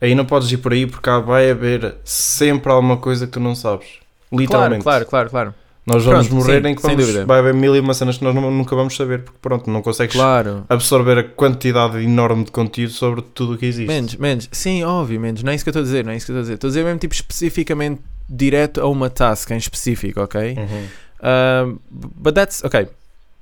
[0.00, 3.40] Aí não podes ir por aí porque há- vai haver sempre alguma coisa que tu
[3.40, 3.86] não sabes.
[4.28, 4.82] Claro, Literalmente.
[4.82, 5.54] claro, claro, claro.
[5.86, 8.24] Nós vamos Pronto, morrer sim, em que vamos, vai haver mil e uma cenas que
[8.24, 10.64] nós não- nunca vamos saber, porque pronto, não consegues Claro.
[10.68, 13.88] absorver a quantidade enorme de conteúdo sobre tudo o que existe.
[13.88, 14.48] Menos, menos.
[14.50, 15.42] Sim, óbvio, menos.
[15.42, 16.42] Não é isso que eu estou a dizer, não é isso que eu estou a
[16.44, 16.54] dizer.
[16.54, 20.56] Estou a dizer mesmo tipo especificamente direto a uma task em específico, ok?
[20.56, 20.86] Uhum.
[21.22, 22.88] Um, but that's, ok.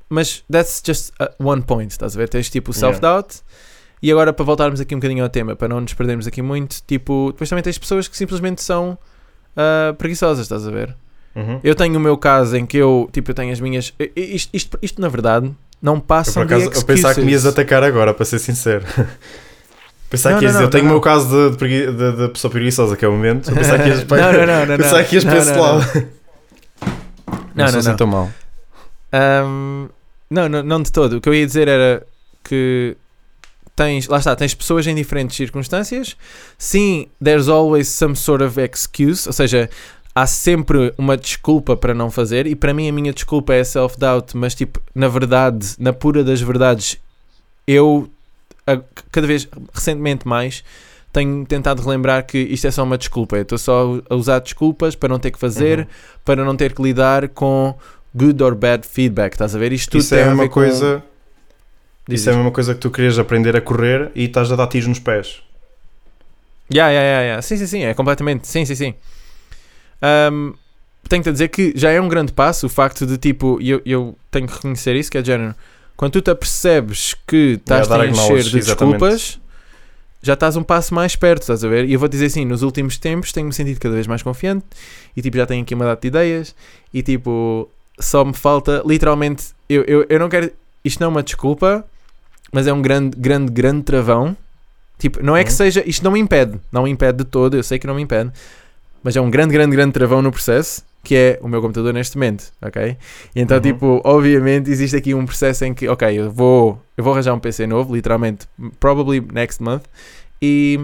[0.08, 2.28] Mas that's just uh, one point, estás a ver?
[2.28, 3.36] Tens tipo o self-doubt.
[4.02, 6.82] E agora para voltarmos aqui um bocadinho ao tema, para não nos perdermos aqui muito,
[6.86, 8.98] tipo, depois também tens pessoas que simplesmente são
[9.56, 10.96] uh, preguiçosas, estás a ver?
[11.36, 11.60] Uhum.
[11.62, 13.94] Eu tenho o meu caso em que eu, tipo, eu tenho as minhas.
[14.16, 17.82] Isto, isto, isto na verdade, não passa por acaso, eu pensava que me ias atacar
[17.82, 18.84] agora, para ser sincero.
[20.10, 21.92] Pensava Não, que ias não, dizer, eu não, tenho não, o meu caso de, de,
[21.92, 23.48] de- de pessoa preguiçosa, que é o momento.
[23.50, 25.04] Eu pensava que ias, não, não, não, não, pensava não.
[25.08, 26.08] que ias para Não, esse não, lado.
[27.54, 27.96] Não, sou não, assim não.
[27.96, 28.30] tão mal.
[29.14, 29.88] Um,
[30.28, 31.16] não, não, não de todo.
[31.16, 32.06] O que eu ia dizer era
[32.44, 32.94] que
[33.84, 36.16] tens, lá está, tens pessoas em diferentes circunstâncias.
[36.58, 39.68] Sim, there's always some sort of excuse, ou seja,
[40.14, 42.46] há sempre uma desculpa para não fazer.
[42.46, 46.40] E para mim, a minha desculpa é self-doubt, mas tipo, na verdade, na pura das
[46.40, 46.98] verdades,
[47.66, 48.08] eu
[49.10, 50.62] cada vez recentemente mais
[51.12, 53.36] tenho tentado relembrar que isto é só uma desculpa.
[53.36, 55.86] Eu estou só a usar desculpas para não ter que fazer, Uhum.
[56.24, 57.74] para não ter que lidar com
[58.14, 59.32] good or bad feedback.
[59.32, 59.72] Estás a ver?
[59.72, 61.02] Isto tudo Isso tem é a a mesma ver com- coisa.
[62.08, 64.56] Diz Isso é a mesma coisa que tu querias aprender a correr e estás a
[64.56, 65.42] dar tiros nos pés.
[66.72, 67.42] Yeah, yeah, yeah, yeah.
[67.42, 68.48] Sim, sim, sim, é completamente.
[68.48, 68.94] Sim, sim, sim.
[70.02, 70.54] Um,
[71.08, 74.16] tenho-te a dizer que já é um grande passo o facto de tipo, eu, eu
[74.30, 75.54] tenho que reconhecer isso, que é de género.
[75.96, 78.98] Quando tu te apercebes que estás dar a encher de exatamente.
[78.98, 79.40] desculpas,
[80.22, 81.84] já estás um passo mais perto, estás a ver?
[81.84, 84.64] E eu vou dizer assim, nos últimos tempos tenho-me sentido cada vez mais confiante
[85.16, 86.54] e tipo, já tenho aqui uma data de ideias
[86.92, 87.68] e tipo,
[88.00, 90.50] só me falta, literalmente, eu, eu, eu não quero,
[90.84, 91.84] isto não é uma desculpa,
[92.52, 94.36] mas é um grande, grande, grande travão.
[94.98, 95.56] Tipo, não é que Uhum.
[95.56, 98.02] seja, isto não me impede, não me impede de todo, eu sei que não me
[98.02, 98.30] impede,
[99.02, 102.16] mas é um grande, grande, grande travão no processo, que é o meu computador neste
[102.16, 102.96] momento, ok?
[103.34, 103.62] E então, Uhum.
[103.62, 107.40] tipo, obviamente existe aqui um processo em que, ok, eu vou, eu vou arranjar um
[107.40, 108.46] PC novo, literalmente,
[108.78, 109.82] probably next month,
[110.40, 110.78] e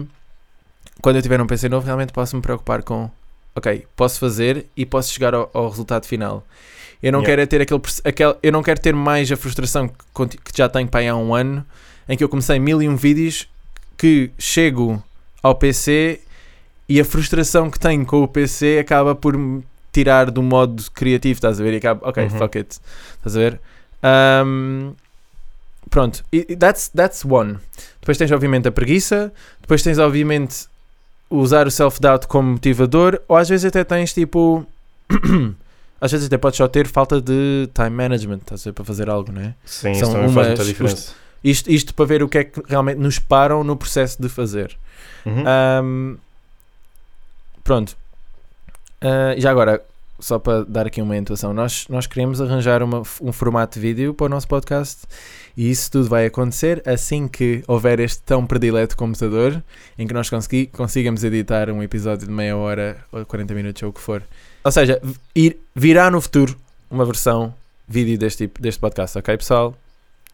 [1.01, 3.09] quando eu tiver um PC novo, realmente posso me preocupar com,
[3.55, 6.45] ok, posso fazer e posso chegar ao, ao resultado final.
[7.01, 7.25] Eu não Yeah.
[7.31, 10.67] quero é ter aquele, aquele, eu não quero ter mais a frustração que, que já
[10.67, 11.65] tenho para aí há um ano,
[12.07, 13.47] em que eu comecei mil e um vídeos
[13.97, 15.01] que chego
[15.41, 16.19] ao PC
[16.89, 21.37] e a frustração que tenho com o PC acaba por me tirar do modo criativo,
[21.37, 21.73] estás a ver?
[21.73, 22.29] E acaba, ok, Uhum.
[22.31, 22.79] fuck it,
[23.17, 23.59] estás a ver?
[24.45, 24.93] Um,
[25.89, 27.57] pronto, e that's, that's one.
[28.01, 29.31] Depois tens, obviamente, a preguiça,
[29.61, 30.67] depois tens, obviamente,
[31.29, 34.65] usar o self-doubt como motivador, ou às vezes até tens tipo.
[36.01, 39.09] às vezes até podes só ter falta de time management, estás a ver, para fazer
[39.09, 39.53] algo, não é?
[39.65, 41.13] Sim, São isso também faz umas- muita diferença.
[41.43, 44.75] Isto, isto para ver o que é que realmente nos param no processo de fazer.
[45.25, 45.43] Uhum.
[45.47, 46.17] Ahm,
[47.63, 47.95] pronto.
[49.01, 49.81] Ah, já agora,
[50.19, 54.13] só para dar aqui uma intuação, nós, nós queremos arranjar uma- um formato de vídeo
[54.13, 55.03] para o nosso podcast
[55.55, 59.63] e isso tudo vai acontecer assim que houver este tão predileto computador
[59.97, 63.89] em que nós consegui, consigamos editar um episódio de meia hora ou 40 minutos ou
[63.89, 64.21] o que for.
[64.69, 65.01] Ou seja,
[65.35, 66.55] ir, virá no futuro
[66.91, 67.55] uma versão
[67.87, 69.75] vídeo deste, tipo, deste podcast, ok pessoal?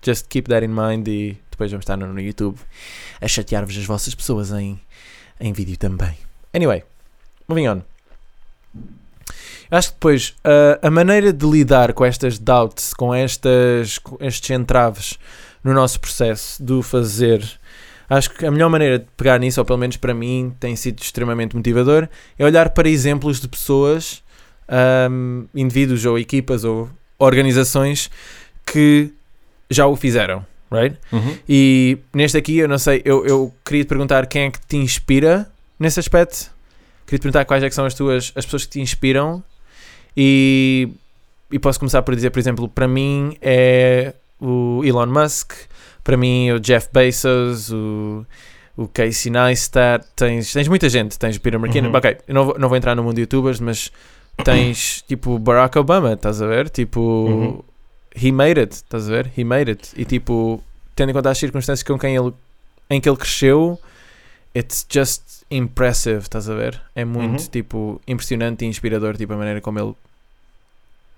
[0.05, 2.59] Just keep that in mind e depois vamos estar no, YouTube
[3.21, 4.77] a chatear-vos as vossas pessoas em,
[5.39, 6.17] em vídeo também.
[6.53, 6.83] Anyway,
[7.47, 7.81] moving on.
[9.71, 14.49] Acho que depois uh, a maneira de lidar com estas doubts, com estas, com estes
[14.49, 15.17] entraves
[15.63, 17.41] no nosso processo do fazer,
[18.09, 21.01] acho que a melhor maneira de pegar nisso, ou pelo menos para mim, tem sido
[21.01, 24.24] extremamente motivador, é olhar para exemplos de pessoas,
[24.69, 28.09] um, indivíduos ou equipas ou organizações
[28.65, 29.11] que
[29.69, 30.97] já o fizeram, right?
[31.11, 31.37] Uhum.
[31.47, 34.77] E neste aqui, eu não sei, eu, eu queria te perguntar quem é que te
[34.77, 35.49] inspira
[35.79, 36.51] nesse aspecto.
[37.05, 39.43] Queria te perguntar quais é que são as tuas as pessoas que te inspiram.
[40.17, 40.89] E,
[41.51, 45.53] e posso começar por dizer, por exemplo, para mim é o Elon Musk,
[46.03, 48.25] para mim é o Jeff Bezos, o,
[48.77, 51.89] o Casey Neistat, tens, tens muita gente, tens o Peter McKinnon.
[51.89, 51.95] Uhum.
[51.95, 53.91] Ok, eu não vou, não vou entrar no mundo de youtubers, mas
[54.43, 56.69] tens tipo Barack Obama, estás a ver?
[56.69, 57.63] Tipo, Uhum.
[58.15, 59.31] he made it, estás a ver?
[59.37, 59.89] He made it.
[59.95, 60.63] E tipo,
[60.95, 62.33] tendo em conta as circunstâncias com quem ele,
[62.89, 63.79] em que ele cresceu,
[64.55, 65.21] it's just
[65.51, 66.81] impressive, estás a ver?
[66.95, 67.47] É muito Uhum.
[67.49, 69.93] tipo impressionante e inspirador, tipo a maneira como ele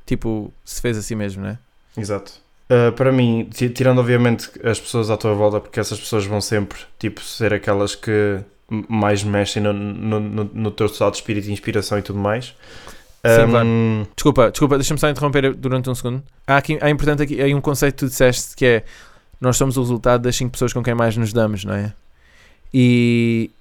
[0.06, 1.58] tipo se fez a si mesmo, né?
[1.98, 2.34] Exato.
[2.70, 6.42] Uh, para mim, ti- tirando obviamente as pessoas à tua volta, porque essas pessoas vão
[6.42, 8.40] sempre tipo, ser aquelas que
[8.90, 12.54] mais mexem no, no, no, no teu estado de espírito e inspiração e tudo mais.
[13.36, 13.68] Sim, Um, claro.
[14.16, 16.24] Desculpa, desculpa, deixa-me só interromper durante um segundo.
[16.46, 18.84] Há aqui, é importante aqui, aí um conceito que tu disseste que é
[19.40, 21.94] nós somos o resultado das 5 pessoas com quem mais nos damos, não é?
[22.74, 23.52] E,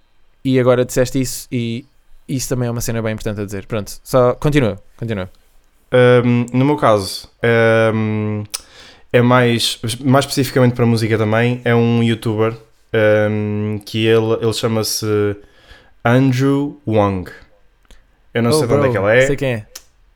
[0.45, 1.85] e agora disseste isso e
[2.29, 3.67] isso também é uma cena bem importante a dizer.
[3.67, 5.31] Pronto, só continua, continua.
[5.93, 7.29] Um, no meu caso,
[7.95, 8.45] um,
[9.13, 12.57] é mais, mais especificamente para música também, é um youtuber
[13.31, 15.07] um, que ele, ele chama-se
[16.05, 17.31] Andrew Wang.
[18.37, 19.27] Eu não Oh, sei de onde é bro, que ele é.
[19.27, 19.67] Sei quem é.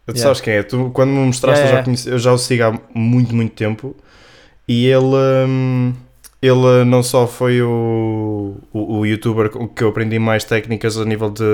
[0.06, 0.22] Tu Yeah.
[0.22, 0.62] sabes quem é?
[0.62, 1.84] Tu, quando me mostraste, Yeah, eu, já yeah.
[1.84, 3.94] conheci- eu já o sigo há muito, muito tempo.
[4.68, 5.92] E ele, hum,
[6.42, 11.30] ele não só foi o, o, o youtuber que eu aprendi mais técnicas a nível
[11.30, 11.44] de,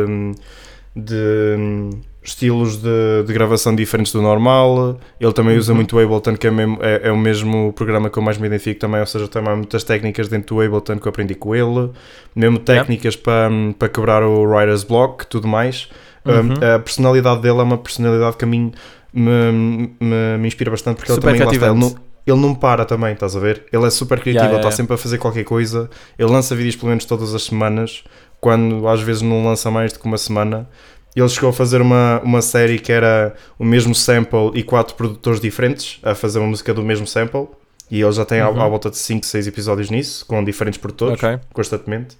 [0.94, 1.14] de
[1.58, 1.90] hum,
[2.22, 4.98] estilos de, de gravação diferentes do normal.
[5.20, 5.76] Ele também usa Uhum.
[5.76, 8.46] muito o Ableton, que é, mesmo- é, é o mesmo programa que eu mais me
[8.46, 9.00] identifico também.
[9.00, 11.90] Ou seja, também há muitas técnicas dentro do Ableton que eu aprendi com ele.
[12.34, 15.88] Mesmo técnicas para, hum, para quebrar o writer's block, tudo mais.
[16.26, 16.54] Uhum.
[16.54, 18.72] Um, a personalidade dele é uma personalidade que a mim
[19.12, 22.54] me, me, me inspira bastante porque Super ele também lá está, ele, não, ele não
[22.54, 23.64] para também, estás a ver?
[23.72, 25.88] Ele é super criativo, Yeah, ele yeah, está sempre a fazer qualquer coisa.
[26.18, 28.04] Ele lança vídeos pelo menos todas as semanas,
[28.40, 30.68] quando às vezes não lança mais do que uma semana.
[31.14, 35.40] Ele chegou a fazer uma, uma série que era o mesmo sample e quatro produtores
[35.40, 37.46] diferentes a fazer uma música do mesmo sample.
[37.90, 38.60] E ele já tem à, Uhum.
[38.60, 41.38] à volta de 5, 6 episódios nisso, com diferentes produtores Ok.
[41.54, 42.18] constantemente.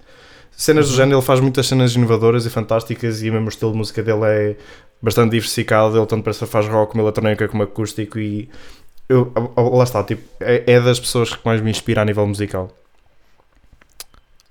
[0.59, 0.97] Cenas do Uhum.
[0.97, 4.25] género, ele faz muitas cenas inovadoras e fantásticas e mesmo o estilo de música dele
[4.25, 4.55] é
[4.99, 5.95] bastante diversificado.
[5.95, 8.49] Ele tanto parece que faz rock como eletrónica como acústico e
[9.07, 12.75] eu, lá está, tipo, é, é das pessoas que mais me inspira a nível musical.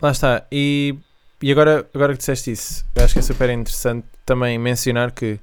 [0.01, 0.45] Lá está.
[0.53, 0.95] E,
[1.43, 5.41] e agora, agora que disseste isso, eu acho que é super interessante também mencionar que.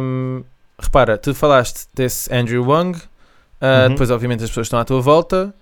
[0.00, 0.42] hum,
[0.78, 2.98] repara, tu falaste desse Andrew Wang,
[3.60, 3.90] ah, Uhum.
[3.90, 5.54] depois, obviamente, as pessoas estão à tua volta.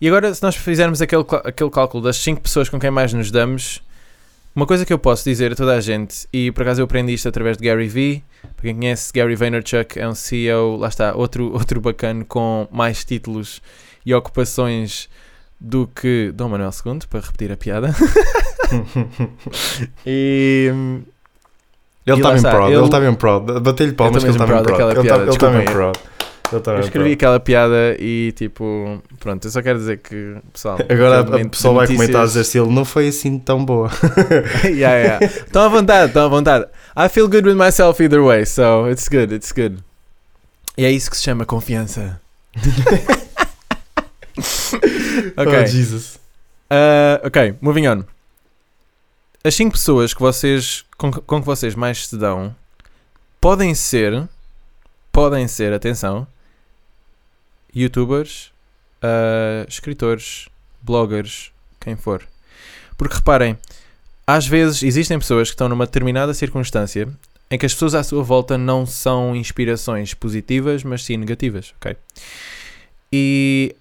[0.00, 3.30] E agora, se nós fizermos aquele, aquele cálculo das 5 pessoas com quem mais nos
[3.30, 3.82] damos,
[4.56, 7.12] uma coisa que eu posso dizer a toda a gente, e por acaso eu aprendi
[7.12, 8.24] isto através de Gary Vee.
[8.56, 13.04] Para quem conhece, Gary Vaynerchuk é um CEO, lá está, outro, outro bacana com mais
[13.04, 13.60] títulos
[14.04, 15.08] e ocupações
[15.60, 17.94] do que Dom Manuel II, para repetir a piada.
[20.06, 20.70] e
[22.06, 23.60] Ele E está bem proud, ele- está bem proud.
[23.60, 24.92] Batei-lhe palmas que Eu ele está bem proud proud.
[24.92, 25.18] Ele está-
[25.50, 25.70] bem desculpem.
[26.52, 31.48] Eu escrevi aquela piada e tipo, pronto, eu só quero dizer que, pessoal, Agora a
[31.48, 33.90] pessoa vai comentar a dizer se ele não foi assim tão boa.
[34.64, 35.24] yeah, yeah.
[35.24, 36.66] Estão à vontade, estão à vontade.
[36.96, 39.78] I feel good with myself either way, so it's good, it's good.
[40.76, 42.20] E é isso que se chama confiança.
[45.36, 45.62] ok.
[45.62, 46.18] Oh, Jesus.
[46.70, 48.04] Uh, ok, moving on.
[49.42, 52.54] As 5 pessoas que vocês, com, com que vocês mais se dão
[53.40, 54.28] podem ser,
[55.10, 56.26] podem ser, atenção,
[57.74, 58.52] youtubers,
[59.02, 60.48] uh, escritores,
[60.82, 62.22] bloggers, quem for.
[62.96, 63.58] Porque reparem,
[64.26, 67.08] às vezes existem pessoas que estão numa determinada circunstância
[67.50, 71.96] em que as pessoas à sua volta não são inspirações positivas, mas sim negativas, ok?
[73.12, 73.74] E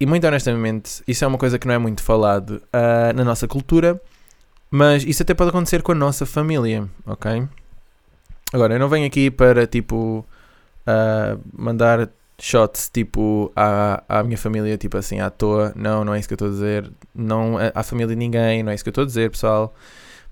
[0.00, 3.46] e muito honestamente, isso é uma coisa que não é muito falado ah, na nossa
[3.46, 4.00] cultura,
[4.70, 7.46] mas isso até pode acontecer com a nossa família, ok?
[8.50, 10.24] Agora, eu não venho aqui para tipo
[10.86, 12.08] ah, mandar
[12.40, 15.72] shots tipo à, à minha família, tipo assim, à toa.
[15.76, 16.90] Não, não é isso que eu estou a dizer.
[17.14, 19.74] Não à família de ninguém, não é isso que eu estou a dizer, pessoal.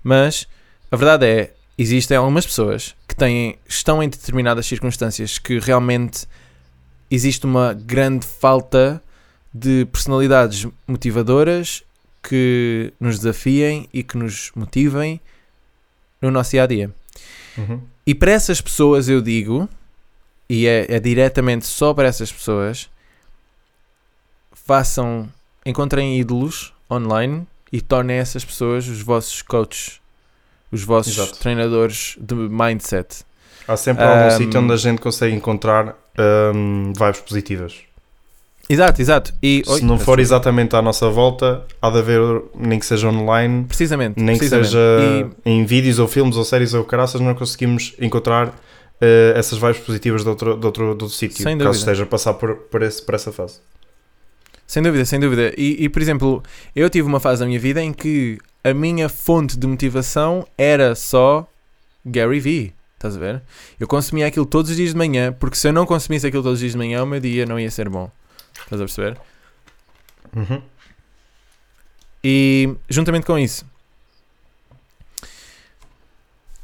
[0.03, 0.47] Mas
[0.91, 6.27] a verdade é, existem algumas pessoas que têm, estão em determinadas circunstâncias que realmente
[7.11, 9.01] existe uma grande falta
[9.53, 11.83] de personalidades motivadoras
[12.21, 15.19] que nos desafiem e que nos motivem
[16.21, 16.91] no nosso dia a dia.
[17.57, 17.81] Uhum.
[18.05, 19.69] E para essas pessoas eu digo,
[20.49, 22.89] e é, é diretamente só para essas pessoas,
[24.53, 25.29] façam,
[25.65, 29.99] encontrem ídolos online e tornem essas pessoas os vossos coaches,
[30.71, 31.39] os vossos Exato.
[31.39, 33.23] treinadores de mindset.
[33.67, 35.95] Há sempre algum Um, sítio onde a gente consegue encontrar
[36.55, 37.75] um, vibes positivas.
[38.67, 39.33] Exato, exato.
[39.41, 42.21] E, Se Oi, não for exatamente à nossa volta, há de haver,
[42.55, 44.67] nem que seja online, precisamente, nem que precisamente.
[44.69, 44.79] seja
[45.45, 48.53] E- em vídeos ou filmes ou séries ou caraças, não conseguimos encontrar
[49.01, 51.75] eh, essas vibes positivas de outro, de outro, de outro sítio, caso dúvida.
[51.75, 53.59] esteja a passar por, por, esse, por essa fase.
[54.67, 55.53] Sem dúvida, sem dúvida.
[55.57, 56.43] E, e, por exemplo,
[56.75, 60.93] eu tive uma fase da minha vida em que a minha fonte de motivação era
[60.93, 61.47] só
[62.05, 62.73] Gary Vee.
[62.95, 63.41] Estás a ver?
[63.79, 66.57] Eu consumia aquilo todos os dias de manhã, porque se eu não consumisse aquilo todos
[66.57, 68.11] os dias de manhã, o meu dia não ia ser bom.
[68.61, 69.17] Estás a perceber?
[70.35, 70.61] Uhum.
[72.23, 73.65] E juntamente com isso,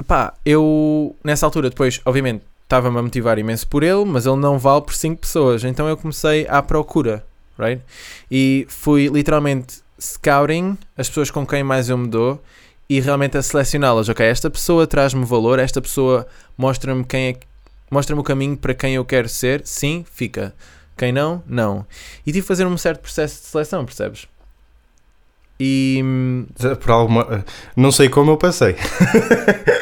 [0.05, 4.57] pá, eu nessa altura depois, obviamente, estava-me a motivar imenso por ele, mas ele não
[4.57, 7.25] vale por 5 pessoas, então eu comecei à procura,
[7.57, 7.81] right?
[8.29, 12.41] E fui literalmente scouting as pessoas com quem mais eu me dou
[12.89, 14.09] e realmente a selecioná-las.
[14.09, 17.35] Ok, esta pessoa traz-me valor, esta pessoa mostra-me quem é,
[17.89, 20.53] mostra-me o caminho para quem eu quero ser, sim, fica.
[20.97, 21.85] Quem não, não.
[22.25, 24.27] E tive de fazer um certo processo de seleção, percebes?
[25.59, 26.47] E hum,
[26.81, 28.75] Por alguma, não sei como eu passei.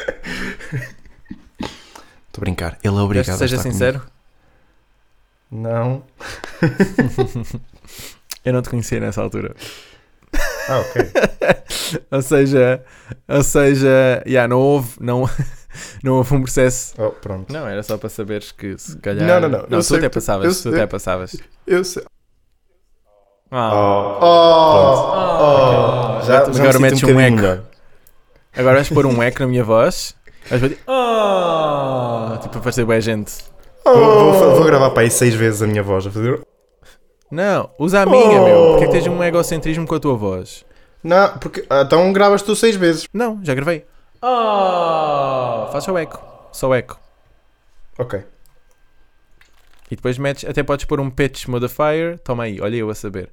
[1.60, 2.78] Estou brincar.
[2.84, 4.00] Ele é obrigado que a seja sincero?
[4.00, 4.14] comigo.
[5.52, 6.04] Não.
[8.44, 9.56] Eu não te conhecia nessa altura.
[10.68, 11.12] Ah, ok.
[12.12, 12.84] ou seja,
[13.28, 15.30] ou seja, yeah, não houve, não,
[16.04, 16.94] não houve um processo.
[16.98, 17.54] Oh, pronto.
[17.54, 19.28] Não, era só para saberes que se calhar.
[19.28, 21.36] Não, não, não, Não, tu até que- passavas, eu tu sei- até passavas.
[21.68, 22.04] Eu sei.
[23.52, 24.20] Ah, Oh,
[26.20, 26.22] oh.
[26.26, 27.36] Já, Agora já me sinto metes um bocadinho eco.
[27.36, 27.64] melhor.
[28.56, 30.16] Agora vais pôr um eco na minha voz.
[30.50, 30.80] Vais fazer.
[30.88, 33.34] Oh, tipo, para parecer bem gente.
[33.84, 36.40] Vou, vou- vou gravar para aí seis vezes a minha voz a fazer.
[37.32, 38.68] Não, usa a minha, meu.
[38.72, 40.64] Porque é que tens um egocentrismo com a tua voz?
[41.04, 43.08] Não, porque ah, então gravas tu seis vezes.
[43.14, 43.86] Não, já gravei.
[44.22, 46.24] Oh, faz só eco.
[46.52, 47.00] Só eco.
[47.98, 48.24] Ok.
[49.92, 52.18] E depois metes, até podes pôr um pitch modifier.
[52.20, 53.30] Toma aí, olha eu a saber.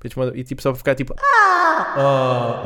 [0.00, 1.14] Pitch mod- e tipo só para ficar tipo.
[1.18, 2.64] "Ah".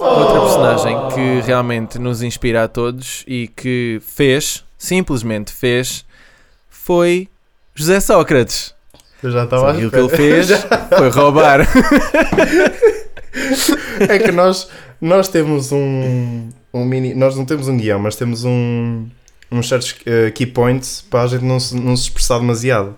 [0.00, 6.06] Outra personagem que realmente nos inspira a todos e que fez, simplesmente fez,
[6.68, 7.28] foi
[7.74, 8.74] José Sócrates.
[9.22, 10.48] Eu já estava a que o que ele fez
[10.96, 11.60] foi roubar.
[14.00, 14.68] É que nós,
[15.00, 17.14] nós temos um, um mini.
[17.14, 19.06] Nós não temos um guião, mas temos um.
[19.52, 22.96] uns certos eh, key points para a gente não se, não se expressar demasiado.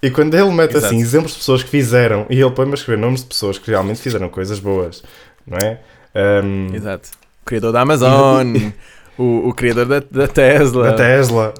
[0.00, 0.86] E quando ele mete Exato.
[0.86, 3.68] assim exemplos de pessoas que fizeram e ele põe-me a escrever nomes de pessoas que
[3.68, 5.02] realmente fizeram coisas boas,
[5.44, 5.80] não é?
[6.14, 7.08] Ahm, Exato.
[7.42, 8.54] O criador da Amazon,
[9.18, 10.90] o, o criador da, da Tesla.
[10.90, 11.54] a Tesla.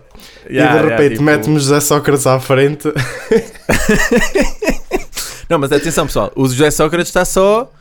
[0.49, 2.89] Yeah, e de yeah, repente tipo- mete-me José Sócrates à frente.
[5.49, 7.73] Não, mas atenção pessoal, o José Sócrates está só.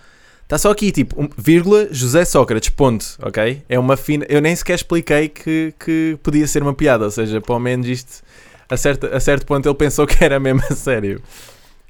[0.44, 3.64] Está só aqui, tipo, um, vírgula, José Sócrates, ponto, ok?
[3.68, 4.26] É uma fina.
[4.30, 8.24] Eu nem sequer expliquei que, que podia ser uma piada, ou seja, pelo menos isto,
[8.70, 11.22] a certo, a certo ponto ele pensou que era mesmo a sério.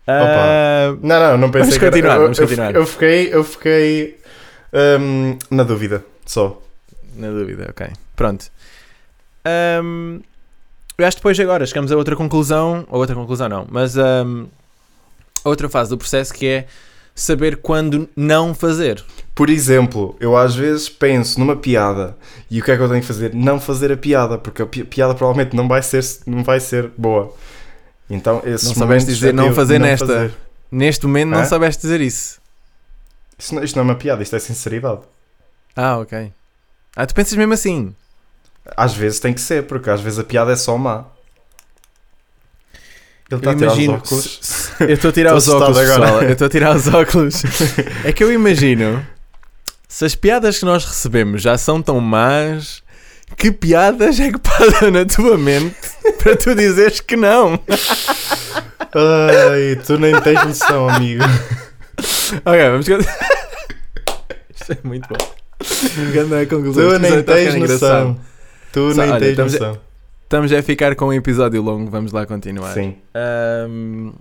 [0.08, 2.76] Ah, Não, não, não pensei Vamos que era- continuar, eu, vamos eu- continuar.
[2.76, 4.18] Eu fiquei, eu fiquei
[4.78, 6.62] ahm, na dúvida, só.
[7.16, 7.88] Na dúvida, ok.
[8.16, 8.46] Pronto.
[9.46, 10.20] Ahm,
[10.98, 14.46] eu acho que depois agora chegamos a outra conclusão, ou outra conclusão não, mas ahm,
[15.44, 16.68] a outra fase do processo que é
[17.16, 19.04] saber quando não fazer.
[19.34, 22.16] Por exemplo, eu às vezes penso numa piada
[22.50, 23.34] e o que é que eu tenho que fazer?
[23.34, 26.92] Não fazer a piada, porque a pi- piada provavelmente não vai ser, não vai ser
[26.98, 27.34] boa.
[28.10, 30.06] Então, esses Não momentos dizer é não eu fazer nesta.
[30.08, 30.34] fazer.
[30.72, 31.46] Neste momento não Hã?
[31.46, 32.40] soubeste dizer isso.
[33.38, 35.02] Isto, não, isto não é uma piada, isto é sinceridade.
[35.76, 36.32] Ah, ok.
[36.96, 37.96] Ah, tu pensas mesmo assim.
[38.76, 41.06] Às vezes tem que ser, porque às vezes a piada é só má.
[43.30, 44.72] Ele está a tirar os óculos.
[44.80, 46.02] Eu estou a tirar os óculos, agora.
[46.02, 46.24] pessoal.
[46.24, 47.44] Eu estou a tirar os óculos.
[48.06, 49.06] É que eu imagino
[49.88, 52.84] se as piadas que nós recebemos já são tão más,
[53.38, 55.76] que piadas é que passam na tua mente
[56.22, 57.60] para tu dizeres que não?
[58.80, 61.24] Ai, tu nem tens noção, amigo.
[62.46, 62.88] Ok, vamos.
[64.56, 65.18] Isto é muito bom.
[66.12, 66.90] Grande conclusão.
[66.90, 68.20] Tu nem a ficar tens noção.
[68.72, 69.82] Tu Só, nem olha, tens estamos a- noção.
[70.24, 72.74] Estamos a ficar com um episódio longo, vamos lá continuar.
[72.74, 72.98] Sim.
[73.16, 74.12] Ahm,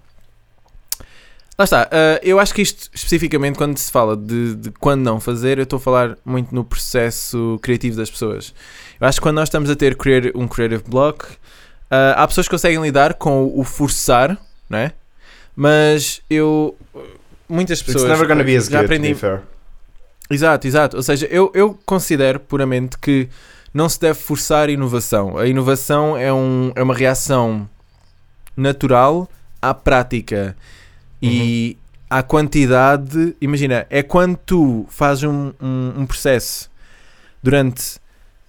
[1.58, 5.18] Lá está, ah, eu acho que isto especificamente quando se fala de, de quando não
[5.18, 8.52] fazer, eu estou a falar muito no processo criativo das pessoas.
[9.00, 9.96] Eu acho que quando nós estamos a ter
[10.34, 11.24] um creative block,
[11.90, 14.36] ah, há pessoas que conseguem lidar com o forçar,
[14.68, 14.92] não é?
[15.56, 16.76] Mas eu.
[17.48, 18.04] Muitas pessoas.
[18.04, 19.40] It's never gonna be as já good, aprendi, to be fair.
[20.30, 20.96] Exato, exato.
[20.96, 23.28] Ou seja, eu, eu considero puramente que
[23.72, 25.38] não se deve forçar a inovação.
[25.38, 27.68] A inovação é, um, é uma reação
[28.56, 29.28] natural
[29.60, 30.56] à prática
[31.22, 31.76] e
[32.10, 33.36] à quantidade.
[33.40, 36.70] Imagina, é quando tu fazes um, um, um processo
[37.42, 37.98] durante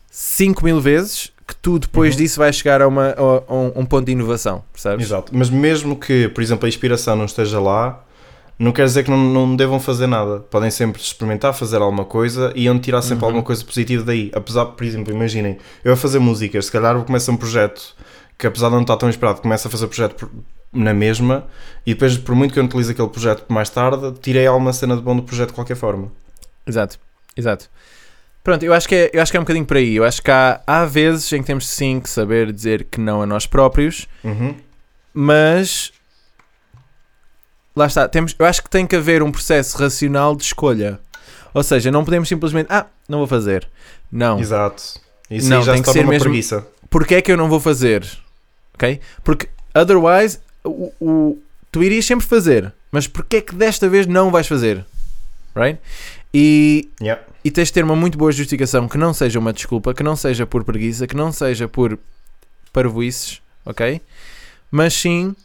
[0.09, 2.21] 5 mil vezes que tu depois Uhum.
[2.21, 3.13] disso vais chegar a, uma, a,
[3.47, 5.05] a um, um ponto de inovação, percebes?
[5.05, 5.31] Exato.
[5.35, 8.03] Mas mesmo que, por exemplo, a inspiração não esteja lá,
[8.59, 10.39] não quer dizer que não, não devam fazer nada.
[10.39, 13.25] Podem sempre experimentar fazer alguma coisa e iam tirar sempre Uhum.
[13.27, 14.31] alguma coisa positiva daí.
[14.33, 17.95] Apesar, por exemplo, imaginem, eu a fazer músicas, se calhar eu começo um projeto
[18.37, 20.29] que apesar de não estar tão inspirado, começo a fazer projeto
[20.73, 21.45] na mesma
[21.85, 24.95] e depois, por muito que eu não utilize aquele projeto mais tarde, tirei alguma cena
[24.95, 26.11] de bom do projeto de qualquer forma.
[26.67, 26.99] Exato,
[27.35, 27.69] exato.
[28.43, 29.95] Pronto, eu acho que é, eu acho que é um bocadinho por aí.
[29.95, 33.21] Eu acho que há, há vezes em que temos sim que saber dizer que não
[33.21, 34.55] a nós próprios, Uhum.
[35.13, 35.91] mas
[37.77, 40.99] lá está, temos, eu acho que tem que haver um processo racional de escolha.
[41.53, 43.67] Ou seja, não podemos simplesmente, ah, não vou fazer.
[44.11, 44.39] Não.
[44.39, 44.83] Exato.
[45.29, 46.65] Isso Não, já tem se que ser uma mesmo- preguiça.
[46.89, 48.07] Porquê é que eu não vou fazer?
[48.73, 48.99] Ok?
[49.23, 51.37] Porque otherwise, o, o-
[51.71, 54.85] tu irias sempre fazer, mas porquê é que desta vez não vais fazer?
[55.55, 55.79] Right?
[56.33, 57.21] E Yeah.
[57.43, 60.15] e tens de ter uma muito boa justificação que não seja uma desculpa, que não
[60.15, 61.97] seja por preguiça, que não seja por
[62.71, 64.01] parvoices, ok?
[64.69, 65.35] Mas sim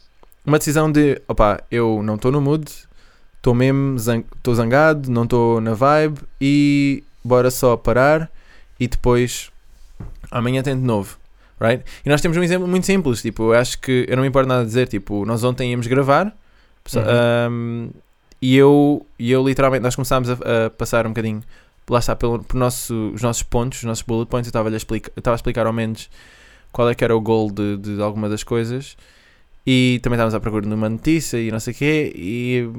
[0.45, 2.69] uma decisão de opá, eu não estou no mood,
[3.37, 8.29] estou mesmo zang estou zangado, não estou na vibe e bora só parar
[8.79, 9.51] e depois
[10.31, 11.17] amanhã tento de novo,
[11.59, 11.83] right?
[12.05, 14.47] E nós temos um exemplo muito simples, tipo, eu acho que, eu não me importo
[14.47, 16.33] nada de dizer, tipo, nós ontem íamos gravar,
[16.93, 17.01] Uhum.
[17.49, 17.89] um,
[18.41, 21.41] e eu, e eu literalmente, nós começámos a, a passar um bocadinho,
[21.89, 24.75] lá está, pelo, por nosso, os nossos pontos, os nossos bullet points, eu estava a
[24.75, 26.09] explicar, estava a explicar ao menos
[26.73, 28.97] qual é que era o goal de, de alguma das coisas,
[29.65, 32.69] e também estávamos à procura de uma notícia e não sei o quê, e,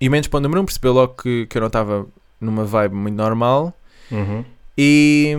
[0.00, 2.06] e o menos ponto número um percebeu logo que, que eu não estava
[2.40, 3.74] numa vibe muito normal,
[4.10, 4.44] Uhum.
[4.76, 5.36] e,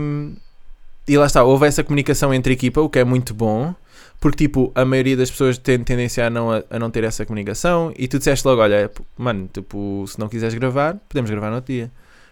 [1.08, 3.76] e lá está, houve essa comunicação entre a equipa, o que é muito bom,
[4.20, 7.92] porque tipo, a maioria das pessoas tem tendência a não, a, não ter essa comunicação,
[7.98, 11.74] e tu disseste logo: olha, mano, tipo, se não quiseres gravar, podemos gravar no outro
[11.74, 11.92] dia.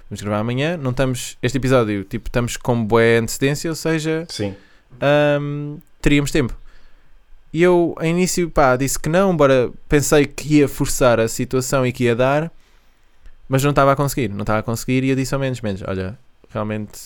[0.09, 1.35] Vamos gravar amanhã, não estamos.
[1.41, 4.55] Este episódio, tipo, estamos com boa antecedência, ou seja, Sim.
[5.01, 6.55] Ahm, teríamos tempo.
[7.51, 11.85] E eu, a início, pá, disse que não, embora pensei que ia forçar a situação
[11.85, 12.51] e que ia dar,
[13.47, 15.03] mas não estava a conseguir, não estava a conseguir.
[15.03, 16.17] E eu disse ao menos, menos, olha,
[16.51, 16.99] realmente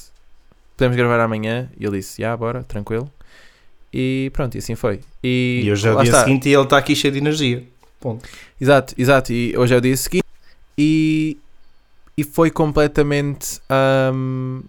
[0.76, 1.70] podemos gravar amanhã.
[1.80, 3.10] E ele disse, já, bora, tranquilo.
[3.94, 5.00] E pronto, e assim foi.
[5.24, 6.24] E, E hoje é o dia está.
[6.24, 7.64] seguinte e ele está aqui cheio de energia.
[8.00, 8.28] Ponto.
[8.60, 9.32] Exato, exato.
[9.32, 10.26] E hoje é o dia seguinte.
[10.78, 11.38] E,
[12.18, 13.62] e foi completamente.
[13.70, 14.62] ahm,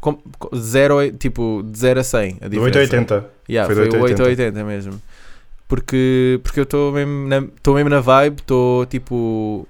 [0.00, 0.18] com,
[0.56, 2.38] zero, a- tipo, de 0 a 100.
[2.40, 2.78] A Do diferença.
[2.80, 3.24] 880.
[3.48, 4.22] Yeah, Foi foi, do o 880.
[4.52, 5.02] 880 mesmo.
[5.66, 9.66] Porque, porque eu estou mesmo na, estou mesmo na vibe, estou tipo.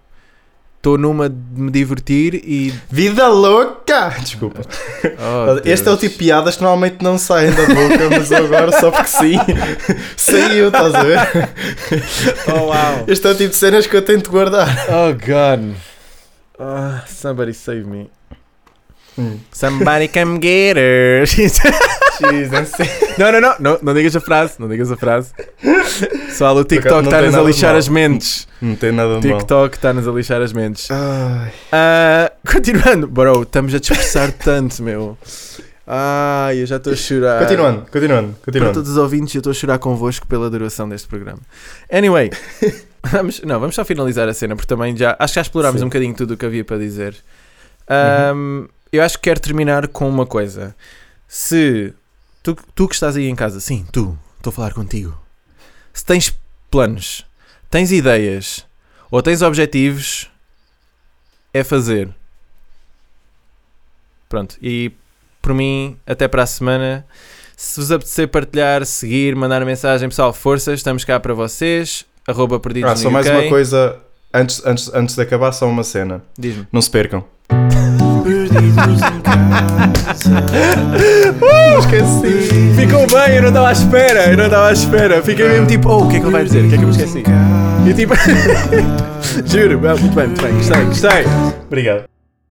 [0.77, 2.73] Estou numa de me divertir e.
[2.89, 4.11] Vida louca!
[4.21, 4.63] Desculpa.
[5.21, 6.01] Oh, este é o Deus.
[6.01, 9.35] tipo de piadas que normalmente não saem da boca, mas agora só porque sim,
[10.17, 11.19] saiu, estás a ver?
[12.55, 13.05] Oh wow!
[13.09, 14.69] Este é o tipo de cenas que eu tento guardar.
[14.89, 15.75] Oh god!
[16.59, 18.11] Ah, somebody save me.
[19.53, 21.25] Somebody come get her!
[23.19, 25.33] não, não, não, não, não digas a frase, não digas a frase.
[26.27, 28.47] Pessoal, o TikTok está-nos a lixar as mentes.
[28.61, 29.39] Não tem nada de mal.
[29.39, 30.89] TikTok está-nos a lixar as mentes.
[30.91, 35.17] Ah, continuando, bro, estamos a dispersar tanto, meu.
[35.87, 37.41] Ai, eu já estou a chorar.
[37.41, 38.75] Continuando, continuando, Para continuando.
[38.75, 41.41] todos os ouvintes, eu estou a chorar convosco pela duração deste programa.
[41.91, 42.31] Anyway,
[43.03, 45.87] vamos, não, vamos só finalizar a cena, porque também já acho que já explorámos Sim.
[45.87, 47.17] um bocadinho tudo o que havia para dizer.
[47.89, 50.75] Ahm, Eu acho que quero terminar com uma coisa.
[51.27, 51.93] Se
[52.43, 55.17] tu, tu que estás aí em casa, sim, tu, estou a falar contigo.
[55.93, 56.35] Se tens
[56.71, 57.25] planos,
[57.71, 58.67] tens ideias
[59.11, 60.31] ou tens objetivos,
[61.53, 62.09] é fazer.
[64.29, 64.93] Pronto, e
[65.41, 67.07] por mim, até para a semana.
[67.57, 72.07] Se vos apetecer partilhar, seguir, mandar mensagem, pessoal, forças, estamos cá para vocês.
[72.27, 73.99] Arroba perdidos Ah, só mais uma coisa,
[74.33, 76.23] antes, antes, antes de acabar, só uma cena.
[76.39, 76.69] Diz-me.
[76.71, 77.25] Não se percam.
[81.79, 82.73] Esqueci.
[82.75, 85.23] Ficou bem, eu não estava à espera, eu não estava à espera.
[85.23, 86.65] Fiquei mesmo tipo, oh, o que é que ele vai dizer?
[86.65, 87.23] O que é que eu me esqueci?
[87.87, 88.15] E tipo,
[89.47, 91.25] juro, muito bem, muito bem, gostei, gostei.
[91.67, 92.18] Obrigado.